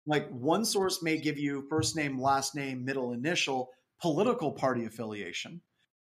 Like 0.06 0.28
one 0.28 0.64
source 0.64 1.02
may 1.02 1.18
give 1.18 1.38
you 1.38 1.66
first 1.68 1.96
name, 1.96 2.20
last 2.20 2.54
name, 2.54 2.84
middle 2.84 3.12
initial, 3.12 3.70
political 4.00 4.52
party 4.52 4.84
affiliation. 4.84 5.60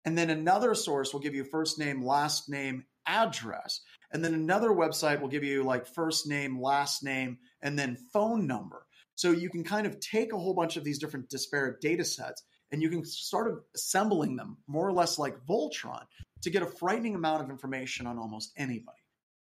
And 0.06 0.18
then 0.18 0.30
another 0.30 0.76
source 0.76 1.14
will 1.14 1.20
give 1.20 1.36
you 1.36 1.44
first 1.44 1.80
name, 1.80 2.04
last 2.04 2.50
name, 2.50 2.86
address. 3.06 3.82
And 4.12 4.24
then 4.24 4.34
another 4.34 4.70
website 4.70 5.20
will 5.20 5.28
give 5.28 5.44
you 5.44 5.64
like 5.64 5.88
first 5.88 6.28
name, 6.28 6.62
last 6.62 7.04
name, 7.04 7.40
and 7.62 7.78
then 7.78 7.98
phone 8.14 8.48
number. 8.48 8.86
So 9.16 9.32
you 9.32 9.50
can 9.50 9.64
kind 9.64 9.88
of 9.88 10.00
take 10.00 10.32
a 10.32 10.38
whole 10.38 10.54
bunch 10.54 10.78
of 10.78 10.84
these 10.84 11.00
different 11.00 11.30
disparate 11.30 11.82
data 11.82 12.06
sets 12.06 12.44
and 12.72 12.82
you 12.82 12.90
can 12.90 13.04
start 13.06 13.64
assembling 13.76 14.36
them 14.36 14.58
more 14.68 14.88
or 14.88 14.94
less 14.94 15.18
like 15.18 15.46
Voltron 15.50 16.04
to 16.44 16.50
get 16.50 16.62
a 16.62 16.68
frightening 16.68 17.16
amount 17.16 17.44
of 17.44 17.50
information 17.50 18.06
on 18.06 18.18
almost 18.18 18.52
anybody. 18.58 18.98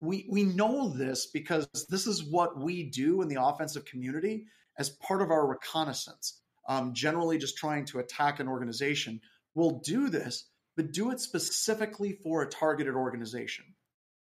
We, 0.01 0.27
we 0.29 0.43
know 0.43 0.89
this 0.89 1.27
because 1.27 1.67
this 1.89 2.05
is 2.05 2.23
what 2.23 2.59
we 2.59 2.83
do 2.83 3.21
in 3.21 3.27
the 3.27 3.41
offensive 3.41 3.85
community 3.85 4.45
as 4.77 4.89
part 4.89 5.21
of 5.21 5.31
our 5.31 5.47
reconnaissance. 5.47 6.41
Um, 6.67 6.93
generally, 6.93 7.37
just 7.37 7.57
trying 7.57 7.85
to 7.85 7.99
attack 7.99 8.39
an 8.39 8.47
organization. 8.47 9.21
We'll 9.55 9.81
do 9.83 10.09
this, 10.09 10.49
but 10.75 10.91
do 10.91 11.11
it 11.11 11.19
specifically 11.19 12.19
for 12.23 12.41
a 12.41 12.49
targeted 12.49 12.93
organization. 12.93 13.65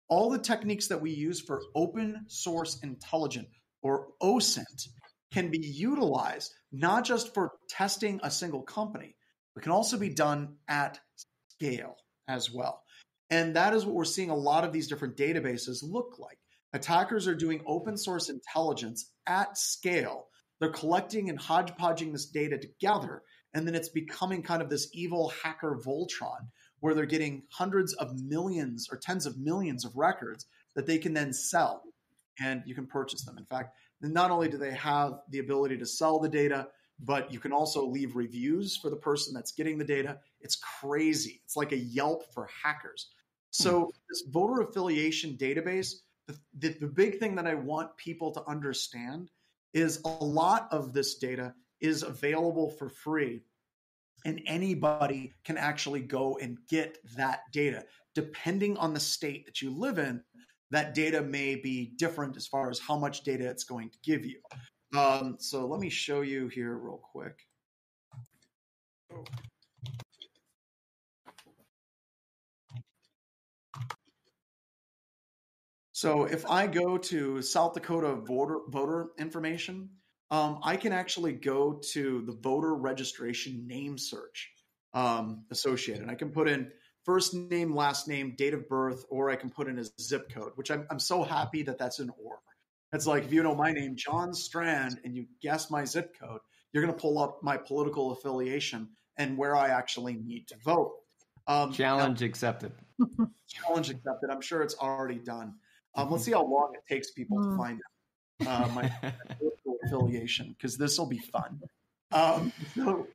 All 0.10 0.30
the 0.30 0.40
techniques 0.40 0.88
that 0.88 1.02
we 1.02 1.12
use 1.12 1.40
for 1.40 1.62
open 1.74 2.26
source 2.28 2.80
intelligence 2.84 3.48
or 3.82 4.08
OSINT 4.22 4.90
can 5.32 5.50
be 5.50 5.60
utilized 5.60 6.52
not 6.72 7.06
just 7.06 7.34
for 7.34 7.54
testing 7.70 8.20
a 8.24 8.32
single 8.32 8.62
company, 8.62 9.16
but 9.54 9.64
can 9.64 9.72
also 9.72 9.98
be 9.98 10.10
done 10.10 10.56
at 10.68 11.00
scale 11.48 11.96
as 12.28 12.52
well. 12.52 12.84
And 13.32 13.56
that 13.56 13.74
is 13.74 13.86
what 13.86 13.96
we're 13.96 14.04
seeing 14.04 14.30
a 14.30 14.36
lot 14.36 14.66
of 14.66 14.74
these 14.74 14.88
different 14.88 15.16
databases 15.16 15.82
look 15.82 16.20
like. 16.20 16.38
Attackers 16.74 17.28
are 17.28 17.36
doing 17.36 17.64
open 17.66 17.98
source 17.98 18.30
intelligence 18.30 19.12
at 19.26 19.58
scale. 19.58 20.28
They're 20.60 20.70
collecting 20.70 21.30
and 21.30 21.40
hodgepodging 21.40 22.12
this 22.12 22.28
data 22.28 22.58
together, 22.58 23.24
and 23.54 23.66
then 23.66 23.74
it's 23.74 23.90
becoming 23.90 24.44
kind 24.44 24.62
of 24.62 24.70
this 24.70 24.90
evil 24.94 25.34
hacker 25.44 25.80
Voltron 25.84 26.48
where 26.82 26.94
they're 26.94 27.06
getting 27.06 27.44
hundreds 27.52 27.94
of 27.94 28.22
millions 28.22 28.88
or 28.92 28.98
tens 28.98 29.26
of 29.26 29.40
millions 29.40 29.86
of 29.86 29.96
records 29.96 30.46
that 30.76 30.86
they 30.86 30.98
can 30.98 31.14
then 31.14 31.34
sell 31.34 31.84
and 32.40 32.64
you 32.66 32.76
can 32.76 32.88
purchase 32.88 33.24
them. 33.24 33.38
In 33.38 33.46
fact, 33.46 33.76
not 34.02 34.32
only 34.32 34.50
do 34.50 34.58
they 34.58 34.72
have 34.72 35.20
the 35.30 35.40
ability 35.40 35.78
to 35.78 35.86
sell 35.86 36.20
the 36.20 36.30
data, 36.30 36.68
but 37.00 37.32
you 37.32 37.40
can 37.40 37.52
also 37.52 37.86
leave 37.86 38.16
reviews 38.16 38.78
for 38.78 38.90
the 38.90 38.96
person 38.96 39.34
that's 39.34 39.52
getting 39.52 39.78
the 39.78 39.86
data. 39.86 40.20
It's 40.40 40.60
crazy. 40.80 41.42
It's 41.44 41.56
like 41.56 41.72
a 41.72 41.78
Yelp 41.78 42.34
for 42.34 42.50
hackers. 42.64 43.10
So, 43.52 43.84
hmm. 43.84 43.90
this 44.10 44.24
voter 44.30 44.62
affiliation 44.62 45.38
database, 45.38 45.94
the, 46.28 46.38
the, 46.60 46.70
the, 46.80 46.88
big 46.88 47.20
thing 47.20 47.36
that 47.36 47.48
I 47.48 47.56
want 47.56 47.96
people 47.98 48.32
to 48.32 48.44
understand 48.48 49.30
is 49.74 50.02
a 50.06 50.24
lot 50.24 50.68
of 50.72 50.94
this 50.94 51.16
data 51.16 51.54
is 51.80 52.04
available 52.04 52.70
for 52.70 52.90
free, 52.90 53.42
and 54.26 54.42
anybody 54.46 55.34
can 55.44 55.58
actually 55.58 56.02
go 56.02 56.38
and 56.42 56.58
get 56.70 56.98
that 57.16 57.42
data. 57.52 57.86
Depending 58.16 58.78
on 58.78 58.94
the 58.94 59.00
state 59.00 59.46
that 59.46 59.62
you 59.62 59.72
live 59.72 59.98
in, 59.98 60.22
that 60.70 60.94
data 60.94 61.22
may 61.22 61.56
be 61.56 61.94
different 61.98 62.38
as 62.38 62.48
far 62.48 62.70
as 62.70 62.80
how 62.80 62.98
much 62.98 63.24
data 63.24 63.46
it's 63.46 63.64
going 63.64 63.90
to 63.90 63.98
give 64.04 64.26
you. 64.26 64.40
Um, 64.98 65.36
so 65.40 65.66
let 65.66 65.80
me 65.80 65.90
show 65.90 66.22
you 66.22 66.48
here 66.48 66.78
real 66.78 67.02
quick. 67.12 67.38
So 76.02 76.24
if 76.24 76.50
I 76.50 76.66
go 76.66 76.98
to 76.98 77.44
South 77.44 77.76
Dakota 77.76 78.16
voter 78.16 78.62
voter 78.68 79.10
information, 79.20 79.88
um, 80.32 80.58
I 80.64 80.76
can 80.76 80.94
actually 80.94 81.34
go 81.34 81.80
to 81.92 82.24
the 82.24 82.32
voter 82.32 82.74
registration 82.74 83.68
name 83.68 84.00
search 84.00 84.50
um, 84.96 85.46
associated. 85.52 86.10
I 86.10 86.16
can 86.16 86.32
put 86.32 86.50
in 86.50 86.72
first 87.06 87.36
name, 87.36 87.76
last 87.76 88.08
name, 88.08 88.34
date 88.36 88.56
of 88.56 88.68
birth, 88.68 89.06
or 89.12 89.30
I 89.30 89.36
can 89.36 89.52
put 89.52 89.68
in 89.68 89.78
a 89.78 89.84
zip 90.02 90.34
code, 90.34 90.54
which 90.56 90.72
I'm, 90.72 90.88
I'm 90.90 90.98
so 90.98 91.22
happy 91.22 91.62
that 91.62 91.78
that's 91.78 92.00
an 92.00 92.10
or. 92.18 92.40
It's 92.92 93.06
like 93.06 93.26
if 93.26 93.32
you 93.32 93.44
know 93.44 93.54
my 93.54 93.72
name, 93.72 93.96
John 93.96 94.34
Strand, 94.34 95.02
and 95.04 95.16
you 95.16 95.28
guess 95.40 95.70
my 95.70 95.86
zip 95.86 96.16
code, 96.20 96.42
you're 96.74 96.84
going 96.84 96.96
to 96.96 97.00
pull 97.00 97.20
up 97.20 97.44
my 97.44 97.58
political 97.58 98.12
affiliation 98.12 98.90
and 99.18 99.38
where 99.38 99.56
I 99.56 99.68
actually 99.68 100.16
need 100.16 100.48
to 100.48 100.56
vote. 100.66 100.94
Um, 101.46 101.72
challenge 101.72 102.22
now, 102.22 102.26
accepted. 102.26 102.72
challenge 103.48 103.92
accepted. 103.92 104.32
I'm 104.32 104.42
sure 104.42 104.64
it's 104.64 104.76
already 104.80 105.20
done. 105.20 105.54
Um, 105.96 106.12
let's 106.12 106.24
see 106.24 106.32
how 106.32 106.46
long 106.46 106.74
it 106.74 106.92
takes 106.92 107.12
people 107.12 107.42
to 107.42 107.50
hmm. 107.50 107.58
find 107.58 107.82
uh, 108.48 108.70
my 108.74 108.92
political 109.38 109.78
affiliation 109.84 110.56
because 110.58 110.78
this 110.78 110.98
will 110.98 111.08
be 111.08 111.20
fun. 111.20 111.60
Um, 112.12 112.52
so 112.76 113.08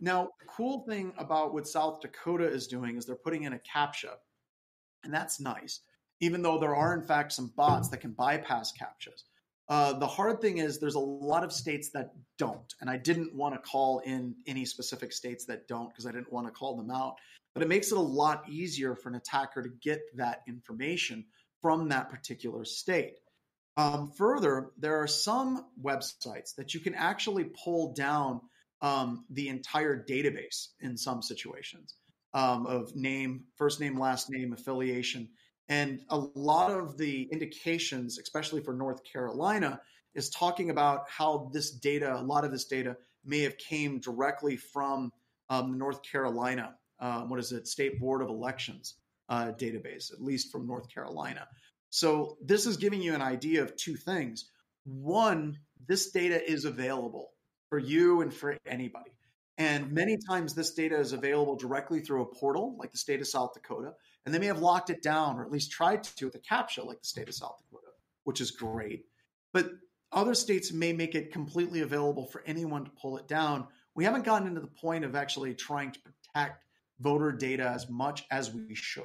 now, 0.00 0.30
the 0.40 0.46
cool 0.46 0.80
thing 0.88 1.12
about 1.18 1.52
what 1.52 1.66
South 1.66 2.00
Dakota 2.00 2.46
is 2.46 2.66
doing 2.66 2.96
is 2.96 3.06
they're 3.06 3.14
putting 3.14 3.44
in 3.44 3.52
a 3.52 3.58
CAPTCHA, 3.58 4.14
and 5.04 5.12
that's 5.12 5.40
nice, 5.40 5.80
even 6.20 6.42
though 6.42 6.58
there 6.58 6.74
are, 6.74 6.94
in 6.94 7.02
fact, 7.02 7.32
some 7.32 7.52
bots 7.56 7.88
that 7.88 7.98
can 7.98 8.12
bypass 8.12 8.72
CAPTCHAs. 8.72 9.24
Uh, 9.68 9.92
the 9.92 10.06
hard 10.06 10.40
thing 10.40 10.58
is 10.58 10.78
there's 10.78 10.96
a 10.96 11.00
lot 11.00 11.44
of 11.44 11.52
states 11.52 11.90
that 11.90 12.12
don't, 12.36 12.74
and 12.80 12.90
I 12.90 12.96
didn't 12.96 13.34
want 13.34 13.54
to 13.54 13.60
call 13.60 14.00
in 14.00 14.34
any 14.46 14.64
specific 14.64 15.12
states 15.12 15.44
that 15.46 15.68
don't 15.68 15.88
because 15.88 16.06
I 16.06 16.12
didn't 16.12 16.32
want 16.32 16.46
to 16.46 16.52
call 16.52 16.76
them 16.76 16.90
out. 16.90 17.16
But 17.54 17.62
it 17.62 17.68
makes 17.68 17.92
it 17.92 17.98
a 17.98 18.00
lot 18.00 18.48
easier 18.48 18.96
for 18.96 19.08
an 19.10 19.14
attacker 19.14 19.62
to 19.62 19.68
get 19.82 20.00
that 20.16 20.42
information 20.48 21.24
from 21.62 21.88
that 21.88 22.10
particular 22.10 22.64
state. 22.64 23.14
Um, 23.76 24.10
further, 24.10 24.70
there 24.76 25.00
are 25.00 25.06
some 25.06 25.64
websites 25.82 26.56
that 26.56 26.74
you 26.74 26.80
can 26.80 26.94
actually 26.94 27.44
pull 27.44 27.94
down 27.94 28.42
um, 28.82 29.24
the 29.30 29.48
entire 29.48 30.04
database 30.04 30.68
in 30.80 30.98
some 30.98 31.22
situations 31.22 31.94
um, 32.34 32.66
of 32.66 32.94
name, 32.94 33.44
first 33.56 33.80
name, 33.80 33.98
last 33.98 34.28
name, 34.28 34.52
affiliation. 34.52 35.28
And 35.68 36.00
a 36.10 36.18
lot 36.18 36.70
of 36.70 36.98
the 36.98 37.28
indications, 37.32 38.18
especially 38.18 38.60
for 38.60 38.74
North 38.74 39.00
Carolina, 39.10 39.80
is 40.14 40.28
talking 40.28 40.68
about 40.68 41.08
how 41.08 41.50
this 41.54 41.70
data, 41.70 42.14
a 42.14 42.20
lot 42.22 42.44
of 42.44 42.50
this 42.50 42.66
data, 42.66 42.96
may 43.24 43.40
have 43.40 43.56
came 43.56 44.00
directly 44.00 44.56
from 44.56 45.12
um, 45.48 45.70
the 45.70 45.78
North 45.78 46.02
Carolina, 46.02 46.74
uh, 47.00 47.22
what 47.22 47.38
is 47.38 47.52
it, 47.52 47.68
State 47.68 48.00
Board 48.00 48.20
of 48.20 48.28
Elections 48.28 48.96
uh, 49.28 49.52
database, 49.52 50.12
at 50.12 50.22
least 50.22 50.50
from 50.50 50.66
North 50.66 50.88
Carolina. 50.92 51.46
So 51.90 52.38
this 52.42 52.66
is 52.66 52.76
giving 52.76 53.02
you 53.02 53.14
an 53.14 53.22
idea 53.22 53.62
of 53.62 53.76
two 53.76 53.96
things. 53.96 54.46
One, 54.84 55.58
this 55.86 56.10
data 56.10 56.42
is 56.50 56.64
available 56.64 57.32
for 57.68 57.78
you 57.78 58.22
and 58.22 58.32
for 58.32 58.56
anybody. 58.66 59.12
And 59.58 59.92
many 59.92 60.16
times 60.16 60.54
this 60.54 60.72
data 60.72 60.98
is 60.98 61.12
available 61.12 61.56
directly 61.56 62.00
through 62.00 62.22
a 62.22 62.34
portal 62.34 62.76
like 62.78 62.90
the 62.90 62.98
state 62.98 63.20
of 63.20 63.28
South 63.28 63.52
Dakota. 63.54 63.94
and 64.24 64.34
they 64.34 64.38
may 64.38 64.46
have 64.46 64.60
locked 64.60 64.90
it 64.90 65.02
down 65.02 65.38
or 65.38 65.44
at 65.44 65.50
least 65.50 65.70
tried 65.70 66.04
to 66.04 66.24
with 66.24 66.34
a 66.34 66.38
CAPTCHA, 66.38 66.86
like 66.86 67.00
the 67.00 67.06
state 67.06 67.28
of 67.28 67.34
South 67.34 67.58
Dakota, 67.58 67.92
which 68.24 68.40
is 68.40 68.50
great. 68.50 69.04
But 69.52 69.70
other 70.12 70.34
states 70.34 70.72
may 70.72 70.92
make 70.92 71.14
it 71.14 71.32
completely 71.32 71.80
available 71.80 72.26
for 72.26 72.42
anyone 72.46 72.84
to 72.84 72.90
pull 72.90 73.18
it 73.18 73.28
down. 73.28 73.66
We 73.94 74.04
haven't 74.04 74.24
gotten 74.24 74.48
into 74.48 74.60
the 74.60 74.66
point 74.66 75.04
of 75.04 75.14
actually 75.14 75.54
trying 75.54 75.92
to 75.92 76.00
protect 76.00 76.64
voter 77.02 77.32
data 77.32 77.68
as 77.68 77.88
much 77.88 78.24
as 78.30 78.52
we 78.52 78.74
should. 78.74 79.04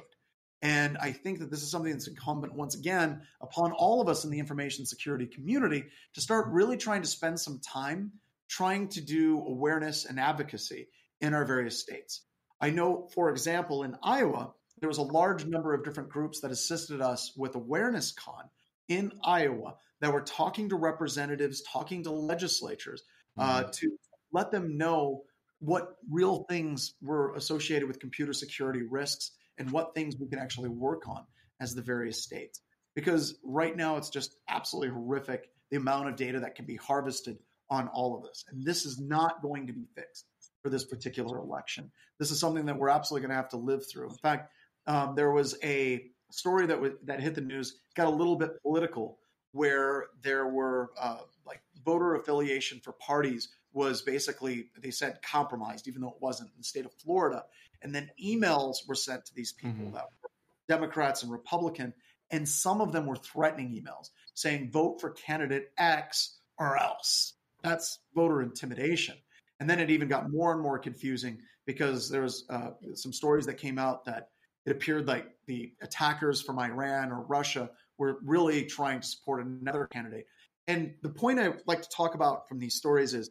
And 0.60 0.98
I 0.98 1.12
think 1.12 1.38
that 1.38 1.50
this 1.50 1.62
is 1.62 1.70
something 1.70 1.92
that's 1.92 2.08
incumbent, 2.08 2.54
once 2.54 2.74
again, 2.74 3.22
upon 3.40 3.72
all 3.72 4.00
of 4.00 4.08
us 4.08 4.24
in 4.24 4.30
the 4.30 4.38
information 4.38 4.86
security 4.86 5.26
community 5.26 5.84
to 6.14 6.20
start 6.20 6.48
really 6.48 6.76
trying 6.76 7.02
to 7.02 7.08
spend 7.08 7.38
some 7.38 7.60
time 7.60 8.12
trying 8.48 8.88
to 8.88 9.00
do 9.00 9.38
awareness 9.46 10.04
and 10.06 10.18
advocacy 10.18 10.88
in 11.20 11.34
our 11.34 11.44
various 11.44 11.78
states. 11.78 12.22
I 12.60 12.70
know, 12.70 13.08
for 13.14 13.30
example, 13.30 13.84
in 13.84 13.96
Iowa, 14.02 14.52
there 14.80 14.88
was 14.88 14.98
a 14.98 15.02
large 15.02 15.44
number 15.44 15.74
of 15.74 15.84
different 15.84 16.08
groups 16.08 16.40
that 16.40 16.50
assisted 16.50 17.00
us 17.00 17.32
with 17.36 17.54
Awareness 17.54 18.12
Con 18.12 18.44
in 18.88 19.12
Iowa 19.22 19.76
that 20.00 20.12
were 20.12 20.22
talking 20.22 20.70
to 20.70 20.76
representatives, 20.76 21.62
talking 21.62 22.04
to 22.04 22.10
legislatures 22.10 23.02
uh, 23.36 23.62
mm-hmm. 23.62 23.70
to 23.70 23.98
let 24.32 24.50
them 24.50 24.76
know 24.76 25.24
what 25.60 25.96
real 26.10 26.44
things 26.48 26.94
were 27.02 27.34
associated 27.34 27.88
with 27.88 28.00
computer 28.00 28.32
security 28.32 28.82
risks 28.82 29.32
and 29.58 29.70
what 29.70 29.94
things 29.94 30.16
we 30.16 30.28
can 30.28 30.38
actually 30.38 30.68
work 30.68 31.08
on 31.08 31.24
as 31.60 31.74
the 31.74 31.82
various 31.82 32.22
states. 32.22 32.60
Because 32.94 33.38
right 33.44 33.76
now 33.76 33.96
it's 33.96 34.10
just 34.10 34.36
absolutely 34.48 34.90
horrific 34.90 35.50
the 35.70 35.76
amount 35.76 36.08
of 36.08 36.16
data 36.16 36.40
that 36.40 36.54
can 36.54 36.64
be 36.64 36.76
harvested 36.76 37.38
on 37.70 37.88
all 37.88 38.16
of 38.16 38.22
this. 38.22 38.44
And 38.50 38.64
this 38.64 38.86
is 38.86 38.98
not 38.98 39.42
going 39.42 39.66
to 39.66 39.72
be 39.72 39.86
fixed 39.94 40.26
for 40.62 40.70
this 40.70 40.84
particular 40.84 41.38
election. 41.38 41.90
This 42.18 42.30
is 42.30 42.40
something 42.40 42.66
that 42.66 42.78
we're 42.78 42.88
absolutely 42.88 43.26
going 43.26 43.36
to 43.36 43.42
have 43.42 43.50
to 43.50 43.56
live 43.56 43.82
through. 43.88 44.08
In 44.10 44.16
fact, 44.16 44.50
um, 44.86 45.14
there 45.14 45.30
was 45.30 45.56
a 45.62 46.06
story 46.30 46.66
that 46.66 46.80
that 47.04 47.20
hit 47.20 47.34
the 47.34 47.40
news, 47.40 47.80
got 47.94 48.06
a 48.06 48.10
little 48.10 48.36
bit 48.36 48.60
political, 48.62 49.18
where 49.52 50.06
there 50.22 50.46
were 50.46 50.90
uh, 50.98 51.18
like 51.46 51.60
voter 51.84 52.14
affiliation 52.14 52.80
for 52.82 52.92
parties 52.92 53.48
was 53.78 54.02
basically 54.02 54.70
they 54.76 54.90
said 54.90 55.20
compromised, 55.22 55.86
even 55.86 56.02
though 56.02 56.08
it 56.08 56.20
wasn't 56.20 56.50
in 56.50 56.58
the 56.58 56.64
state 56.64 56.84
of 56.84 56.92
Florida. 56.94 57.44
And 57.80 57.94
then 57.94 58.10
emails 58.22 58.78
were 58.88 58.96
sent 58.96 59.24
to 59.26 59.34
these 59.34 59.52
people 59.52 59.84
mm-hmm. 59.84 59.94
that 59.94 60.06
were 60.20 60.30
Democrats 60.68 61.22
and 61.22 61.30
Republican, 61.30 61.94
and 62.32 62.46
some 62.46 62.80
of 62.80 62.90
them 62.90 63.06
were 63.06 63.16
threatening 63.16 63.70
emails 63.70 64.10
saying 64.34 64.70
vote 64.72 65.00
for 65.00 65.10
candidate 65.10 65.70
X 65.78 66.40
or 66.58 66.76
else. 66.76 67.34
That's 67.62 68.00
voter 68.16 68.42
intimidation. 68.42 69.14
And 69.60 69.70
then 69.70 69.78
it 69.78 69.90
even 69.90 70.08
got 70.08 70.28
more 70.28 70.52
and 70.52 70.60
more 70.60 70.78
confusing 70.78 71.38
because 71.64 72.10
there 72.10 72.22
was 72.22 72.46
uh, 72.50 72.70
some 72.94 73.12
stories 73.12 73.46
that 73.46 73.58
came 73.58 73.78
out 73.78 74.04
that 74.06 74.30
it 74.66 74.72
appeared 74.72 75.06
like 75.06 75.28
the 75.46 75.72
attackers 75.82 76.42
from 76.42 76.58
Iran 76.58 77.12
or 77.12 77.22
Russia 77.22 77.70
were 77.96 78.18
really 78.24 78.64
trying 78.64 79.00
to 79.00 79.06
support 79.06 79.44
another 79.44 79.86
candidate. 79.86 80.26
And 80.66 80.94
the 81.02 81.08
point 81.08 81.40
I 81.40 81.54
like 81.66 81.82
to 81.82 81.88
talk 81.88 82.14
about 82.14 82.48
from 82.48 82.58
these 82.58 82.74
stories 82.74 83.14
is 83.14 83.30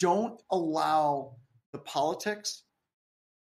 don't 0.00 0.40
allow 0.50 1.36
the 1.72 1.78
politics 1.78 2.62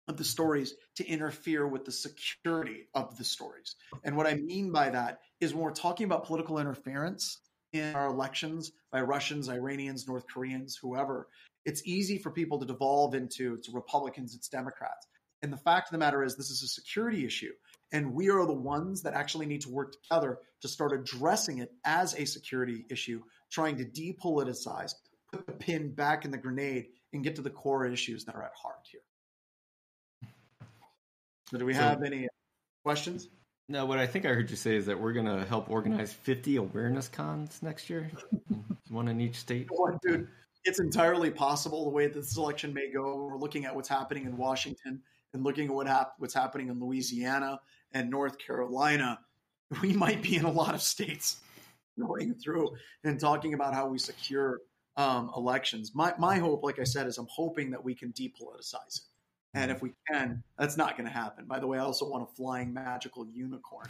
of 0.07 0.17
the 0.17 0.23
stories 0.23 0.73
to 0.95 1.05
interfere 1.05 1.67
with 1.67 1.85
the 1.85 1.91
security 1.91 2.87
of 2.93 3.17
the 3.17 3.23
stories. 3.23 3.75
And 4.03 4.17
what 4.17 4.27
I 4.27 4.35
mean 4.35 4.71
by 4.71 4.89
that 4.89 5.19
is 5.39 5.53
when 5.53 5.63
we're 5.63 5.71
talking 5.71 6.05
about 6.05 6.25
political 6.25 6.59
interference 6.59 7.39
in 7.71 7.95
our 7.95 8.07
elections 8.07 8.71
by 8.91 9.01
Russians, 9.01 9.47
Iranians, 9.47 10.07
North 10.07 10.25
Koreans, 10.27 10.77
whoever, 10.81 11.27
it's 11.65 11.85
easy 11.85 12.17
for 12.17 12.31
people 12.31 12.59
to 12.59 12.65
devolve 12.65 13.15
into 13.15 13.53
it's 13.53 13.69
Republicans, 13.69 14.35
it's 14.35 14.49
Democrats. 14.49 15.07
And 15.41 15.51
the 15.51 15.57
fact 15.57 15.87
of 15.87 15.91
the 15.91 15.97
matter 15.97 16.23
is, 16.23 16.35
this 16.35 16.51
is 16.51 16.61
a 16.61 16.67
security 16.67 17.25
issue. 17.25 17.51
And 17.91 18.13
we 18.13 18.29
are 18.29 18.45
the 18.45 18.53
ones 18.53 19.03
that 19.03 19.13
actually 19.13 19.47
need 19.47 19.61
to 19.61 19.69
work 19.69 19.93
together 19.93 20.39
to 20.61 20.67
start 20.67 20.93
addressing 20.93 21.59
it 21.59 21.71
as 21.83 22.13
a 22.13 22.25
security 22.25 22.85
issue, 22.89 23.21
trying 23.51 23.77
to 23.77 23.85
depoliticize, 23.85 24.93
put 25.31 25.45
the 25.45 25.53
pin 25.53 25.93
back 25.93 26.25
in 26.25 26.31
the 26.31 26.37
grenade, 26.37 26.87
and 27.13 27.23
get 27.23 27.35
to 27.35 27.41
the 27.41 27.49
core 27.49 27.85
issues 27.85 28.25
that 28.25 28.35
are 28.35 28.43
at 28.43 28.53
heart 28.55 28.79
here. 28.83 29.01
So, 31.49 31.57
do 31.57 31.65
we 31.65 31.73
so, 31.73 31.81
have 31.81 32.03
any 32.03 32.27
questions? 32.83 33.27
No, 33.67 33.85
what 33.85 33.99
I 33.99 34.07
think 34.07 34.25
I 34.25 34.29
heard 34.29 34.49
you 34.49 34.55
say 34.55 34.75
is 34.75 34.85
that 34.87 34.99
we're 34.99 35.13
going 35.13 35.25
to 35.25 35.45
help 35.45 35.69
organize 35.69 36.11
50 36.11 36.57
awareness 36.57 37.07
cons 37.07 37.59
next 37.61 37.89
year, 37.89 38.09
one 38.89 39.07
in 39.07 39.21
each 39.21 39.35
state. 39.35 39.69
dude, 40.01 40.27
it's 40.63 40.79
entirely 40.79 41.31
possible 41.31 41.85
the 41.85 41.89
way 41.89 42.07
that 42.07 42.13
this 42.13 42.37
election 42.37 42.73
may 42.73 42.91
go. 42.91 43.15
We're 43.15 43.37
looking 43.37 43.65
at 43.65 43.75
what's 43.75 43.89
happening 43.89 44.25
in 44.25 44.37
Washington 44.37 45.01
and 45.33 45.43
looking 45.43 45.67
at 45.67 45.73
what 45.73 45.87
hap- 45.87 46.15
what's 46.17 46.33
happening 46.33 46.69
in 46.69 46.79
Louisiana 46.79 47.59
and 47.93 48.09
North 48.09 48.37
Carolina. 48.37 49.19
We 49.81 49.93
might 49.93 50.21
be 50.21 50.35
in 50.35 50.43
a 50.43 50.51
lot 50.51 50.75
of 50.75 50.81
states 50.81 51.37
going 51.99 52.33
through 52.35 52.71
and 53.03 53.19
talking 53.19 53.53
about 53.53 53.73
how 53.73 53.87
we 53.87 53.99
secure 53.99 54.59
um, 54.97 55.31
elections. 55.35 55.91
My 55.93 56.13
my 56.17 56.37
hope, 56.37 56.63
like 56.63 56.79
I 56.79 56.83
said, 56.83 57.07
is 57.07 57.17
I'm 57.17 57.27
hoping 57.29 57.71
that 57.71 57.83
we 57.83 57.95
can 57.95 58.11
depoliticize 58.13 58.97
it. 58.97 59.01
And 59.53 59.69
if 59.69 59.81
we 59.81 59.91
can, 60.09 60.43
that's 60.57 60.77
not 60.77 60.97
going 60.97 61.07
to 61.07 61.13
happen. 61.13 61.45
By 61.45 61.59
the 61.59 61.67
way, 61.67 61.77
I 61.77 61.81
also 61.81 62.09
want 62.09 62.23
a 62.23 62.35
flying 62.35 62.73
magical 62.73 63.27
unicorn. 63.27 63.87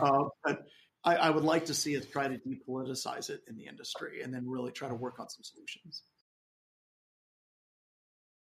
uh, 0.00 0.24
but 0.42 0.64
I, 1.04 1.16
I, 1.16 1.30
would 1.30 1.44
like 1.44 1.66
to 1.66 1.74
see 1.74 1.98
us 1.98 2.06
try 2.06 2.28
to 2.28 2.38
depoliticize 2.38 3.28
it 3.28 3.42
in 3.46 3.56
the 3.56 3.66
industry 3.66 4.22
and 4.22 4.32
then 4.32 4.48
really 4.48 4.72
try 4.72 4.88
to 4.88 4.94
work 4.94 5.20
on 5.20 5.28
some 5.28 5.42
solutions. 5.42 6.02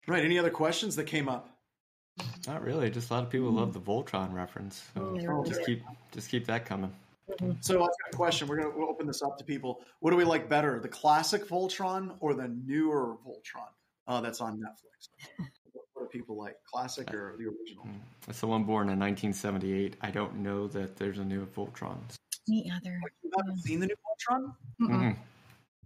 Right. 0.06 0.24
Any 0.24 0.38
other 0.38 0.50
questions 0.50 0.94
that 0.96 1.04
came 1.04 1.28
up? 1.28 1.48
Not 2.46 2.62
really. 2.62 2.90
Just 2.90 3.10
a 3.10 3.14
lot 3.14 3.24
of 3.24 3.30
people 3.30 3.50
love 3.50 3.72
the 3.72 3.80
Voltron 3.80 4.32
reference. 4.32 4.84
So 4.94 5.18
oh, 5.28 5.44
just 5.44 5.64
keep 5.64 5.82
just 6.12 6.28
keep 6.28 6.46
that 6.46 6.66
coming. 6.66 6.92
Mm-hmm. 7.30 7.52
So 7.60 7.82
I've 7.82 7.88
got 7.88 8.12
a 8.12 8.16
question. 8.16 8.48
We're 8.48 8.56
going 8.56 8.72
to 8.72 8.78
we'll 8.78 8.88
open 8.88 9.06
this 9.06 9.22
up 9.22 9.38
to 9.38 9.44
people. 9.44 9.82
What 10.00 10.10
do 10.10 10.16
we 10.16 10.24
like 10.24 10.48
better, 10.48 10.78
the 10.80 10.88
classic 10.88 11.48
Voltron 11.48 12.16
or 12.20 12.34
the 12.34 12.48
newer 12.48 13.16
Voltron 13.26 13.68
uh, 14.06 14.20
that's 14.20 14.40
on 14.40 14.58
Netflix? 14.58 15.08
what 15.94 16.12
do 16.12 16.18
people 16.18 16.36
like, 16.36 16.56
classic 16.70 17.12
or 17.14 17.36
the 17.38 17.44
original? 17.44 17.84
Mm. 17.84 18.00
It's 18.28 18.40
the 18.40 18.46
one 18.46 18.64
born 18.64 18.88
in 18.88 18.98
1978. 18.98 19.96
I 20.02 20.10
don't 20.10 20.36
know 20.36 20.66
that 20.68 20.96
there's 20.96 21.18
a 21.18 21.24
new 21.24 21.46
Voltron. 21.46 21.98
Me 22.46 22.70
either. 22.74 23.00
Like, 23.02 23.12
you 23.22 23.30
haven't 23.36 23.56
yeah. 23.56 23.62
seen 23.62 23.80
the 23.80 23.86
new 23.86 23.94
Voltron? 23.94 24.54
Mm-hmm. 24.82 25.20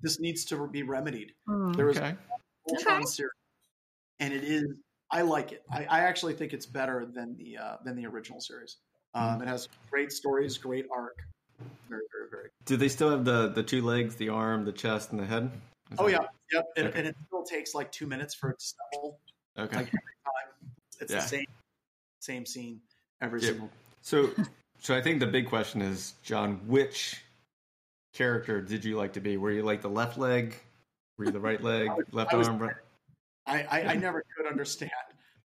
This 0.02 0.20
needs 0.20 0.44
to 0.46 0.66
be 0.66 0.82
remedied. 0.82 1.32
Mm. 1.48 1.76
There 1.76 1.86
was 1.86 1.98
okay. 1.98 2.14
a 2.16 2.72
Voltron 2.72 2.96
okay. 2.96 3.04
series, 3.04 3.32
and 4.20 4.32
it 4.32 4.44
is. 4.44 4.66
I 5.10 5.22
like 5.22 5.52
it. 5.52 5.62
I, 5.70 5.84
I 5.84 6.00
actually 6.00 6.34
think 6.34 6.52
it's 6.52 6.66
better 6.66 7.06
than 7.06 7.36
the 7.36 7.58
uh, 7.58 7.76
than 7.84 7.96
the 7.96 8.06
original 8.06 8.40
series. 8.40 8.76
Um, 9.14 9.38
mm. 9.38 9.42
It 9.42 9.48
has 9.48 9.68
great 9.90 10.12
stories, 10.12 10.58
great 10.58 10.86
arc. 10.90 11.22
Very, 11.88 12.02
very, 12.12 12.28
very. 12.30 12.48
Do 12.66 12.76
they 12.76 12.88
still 12.88 13.10
have 13.10 13.24
the 13.24 13.48
the 13.48 13.62
two 13.62 13.82
legs, 13.82 14.14
the 14.16 14.28
arm, 14.28 14.64
the 14.64 14.72
chest, 14.72 15.10
and 15.10 15.20
the 15.20 15.26
head? 15.26 15.50
Is 15.90 15.98
oh 15.98 16.06
yeah, 16.06 16.18
yep. 16.52 16.66
And, 16.76 16.88
okay. 16.88 16.98
and, 16.98 17.08
it 17.08 17.16
still 17.26 17.42
takes 17.42 17.74
like 17.74 17.90
two 17.90 18.06
minutes 18.06 18.34
for 18.34 18.50
it 18.50 18.58
to 18.58 18.64
stumble. 18.64 19.18
Okay. 19.58 19.76
Like 19.76 19.86
every 19.86 19.98
time, 20.24 20.72
it's 21.00 21.12
yeah. 21.12 21.20
the 21.20 21.26
same 21.26 21.46
same 22.20 22.46
scene 22.46 22.80
every 23.20 23.40
yeah. 23.40 23.48
single. 23.48 23.70
So, 24.02 24.30
so 24.80 24.94
I 24.94 25.00
think 25.00 25.20
the 25.20 25.26
big 25.26 25.48
question 25.48 25.82
is, 25.82 26.14
John, 26.22 26.60
which 26.66 27.22
character 28.12 28.60
did 28.60 28.84
you 28.84 28.96
like 28.96 29.14
to 29.14 29.20
be? 29.20 29.36
Were 29.36 29.50
you 29.50 29.62
like 29.62 29.82
the 29.82 29.90
left 29.90 30.18
leg? 30.18 30.54
Were 31.16 31.26
you 31.26 31.32
the 31.32 31.40
right 31.40 31.62
leg, 31.72 31.90
left 32.12 32.34
arm? 32.34 32.58
Right? 32.58 32.74
I, 33.46 33.62
I, 33.62 33.82
I 33.92 33.94
never 33.94 34.24
could 34.36 34.46
understand 34.46 34.90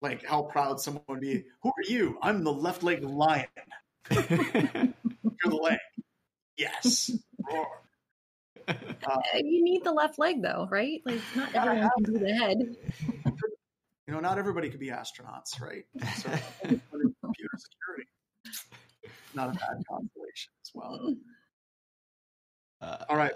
like 0.02 0.24
how 0.24 0.42
proud 0.42 0.80
someone 0.80 1.04
would 1.08 1.20
be. 1.20 1.44
Who 1.62 1.68
are 1.68 1.88
you? 1.88 2.18
I'm 2.22 2.44
the 2.44 2.52
left 2.52 2.82
leg 2.82 3.02
lion. 3.02 3.46
You're 4.10 4.28
the 5.44 5.60
leg. 5.60 5.78
Yes. 6.56 7.10
Roar. 7.50 7.66
Uh, 8.68 9.18
you 9.34 9.64
need 9.64 9.82
the 9.84 9.92
left 9.92 10.18
leg 10.18 10.42
though, 10.42 10.68
right? 10.70 11.00
Like 11.04 11.20
not 11.34 11.54
everyone 11.54 11.90
can 12.04 12.14
do 12.14 12.18
the 12.20 12.34
head. 12.34 12.76
You 14.06 14.16
know, 14.16 14.22
not 14.22 14.38
everybody 14.38 14.70
could 14.70 14.80
be 14.80 14.88
astronauts, 14.88 15.60
right? 15.60 15.84
So 16.16 16.30
computer 16.62 17.56
security. 17.56 18.08
Not 19.34 19.50
a 19.50 19.52
bad 19.52 19.84
constellation 19.88 20.52
as 20.64 20.70
well. 20.74 21.14
Uh, 22.80 23.04
All 23.08 23.16
right. 23.16 23.30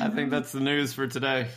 I 0.00 0.08
think 0.10 0.30
that's 0.30 0.52
the 0.52 0.60
news 0.60 0.92
for 0.92 1.08
today. 1.08 1.48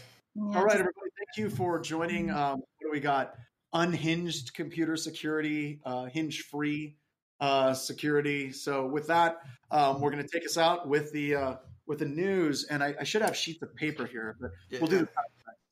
All 0.42 0.66
right, 0.66 0.74
everybody. 0.74 1.10
Thank 1.36 1.38
you 1.38 1.56
for 1.56 1.80
joining. 1.82 2.32
Um, 2.32 2.62
what 2.62 2.80
do 2.82 2.90
we 2.92 3.00
got? 3.00 3.36
Unhinged 3.74 4.54
computer 4.54 4.96
security, 4.96 5.80
uh, 5.86 6.06
hinge 6.06 6.42
free 6.44 6.96
uh, 7.40 7.74
security. 7.74 8.52
So 8.52 8.86
with 8.86 9.08
that, 9.08 9.42
um, 9.72 10.00
we're 10.00 10.12
going 10.12 10.24
to 10.24 10.30
take 10.30 10.46
us 10.46 10.58
out 10.58 10.88
with 10.88 11.12
the 11.12 11.36
uh, 11.36 11.56
with 11.88 12.00
the 12.00 12.06
news, 12.06 12.66
and 12.66 12.84
I, 12.84 12.96
I, 13.00 13.04
should 13.04 13.22
have 13.22 13.36
sheets 13.36 13.62
of 13.62 13.76
paper 13.76 14.06
here, 14.06 14.38
but 14.40 14.52
yeah. 14.70 14.80
we'll 14.80 14.90
do 14.90 15.00
the. 15.00 15.10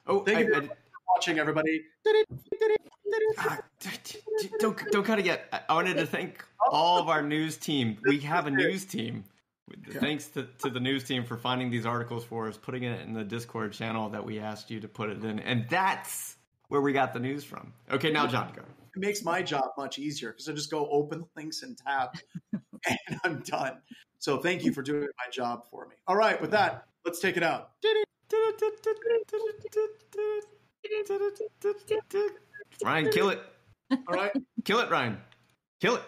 Oh, 0.08 0.20
thank 0.24 0.38
I, 0.38 0.42
you 0.42 0.54
for 0.54 0.64
I, 0.64 0.70
watching, 1.16 1.40
everybody. 1.40 1.84
Ah, 3.38 3.60
don't 4.60 4.78
don't 4.92 5.04
cut 5.04 5.20
it 5.20 5.26
yet. 5.26 5.66
I 5.70 5.74
wanted 5.74 5.98
to 5.98 6.06
thank 6.06 6.44
all 6.70 7.00
of 7.00 7.08
our 7.08 7.22
news 7.22 7.58
team. 7.58 7.98
We 8.04 8.20
have 8.20 8.48
a 8.48 8.52
news 8.52 8.86
team. 8.86 9.24
Thanks 9.94 10.28
to, 10.30 10.48
to 10.64 10.70
the 10.70 10.82
news 10.82 11.06
team 11.06 11.24
for 11.24 11.38
finding 11.38 11.70
these 11.70 11.86
articles 11.86 12.26
for 12.26 12.50
us, 12.50 12.58
putting 12.58 12.84
it 12.84 13.00
in 13.08 13.14
the 13.14 13.24
Discord 13.24 13.72
channel 13.72 14.10
that 14.10 14.26
we 14.26 14.40
asked 14.40 14.70
you 14.70 14.82
to 14.82 14.90
put 14.90 15.10
it 15.10 15.24
in, 15.24 15.40
and 15.40 15.66
that's 15.70 16.36
where 16.72 16.80
we 16.80 16.94
got 16.94 17.12
the 17.12 17.20
news 17.20 17.44
from. 17.44 17.74
Okay, 17.92 18.12
now 18.12 18.26
John, 18.26 18.50
go. 18.56 18.62
it 18.62 19.00
makes 19.00 19.26
my 19.26 19.42
job 19.42 19.72
much 19.78 20.00
easier 20.00 20.30
because 20.30 20.48
I 20.48 20.54
just 20.54 20.72
go 20.72 20.88
open 20.90 21.20
the 21.20 21.28
links 21.36 21.64
and 21.64 21.78
tab, 21.78 22.18
and 22.54 23.20
I'm 23.26 23.42
done. 23.42 23.80
So 24.20 24.38
thank 24.38 24.64
you 24.64 24.72
for 24.72 24.82
doing 24.82 25.02
my 25.02 25.30
job 25.30 25.66
for 25.70 25.86
me. 25.88 25.96
All 26.08 26.16
right, 26.16 26.40
with 26.40 26.52
that, 26.52 26.86
let's 27.04 27.20
take 27.20 27.36
it 27.36 27.44
out. 27.44 27.72
Ryan, 32.86 33.10
kill 33.12 33.30
it. 33.32 33.42
All 33.92 34.16
right. 34.16 34.32
Kill 34.64 34.80
it, 34.80 34.90
Ryan. 34.90 35.18
Kill 35.82 35.96
it. 35.98 36.04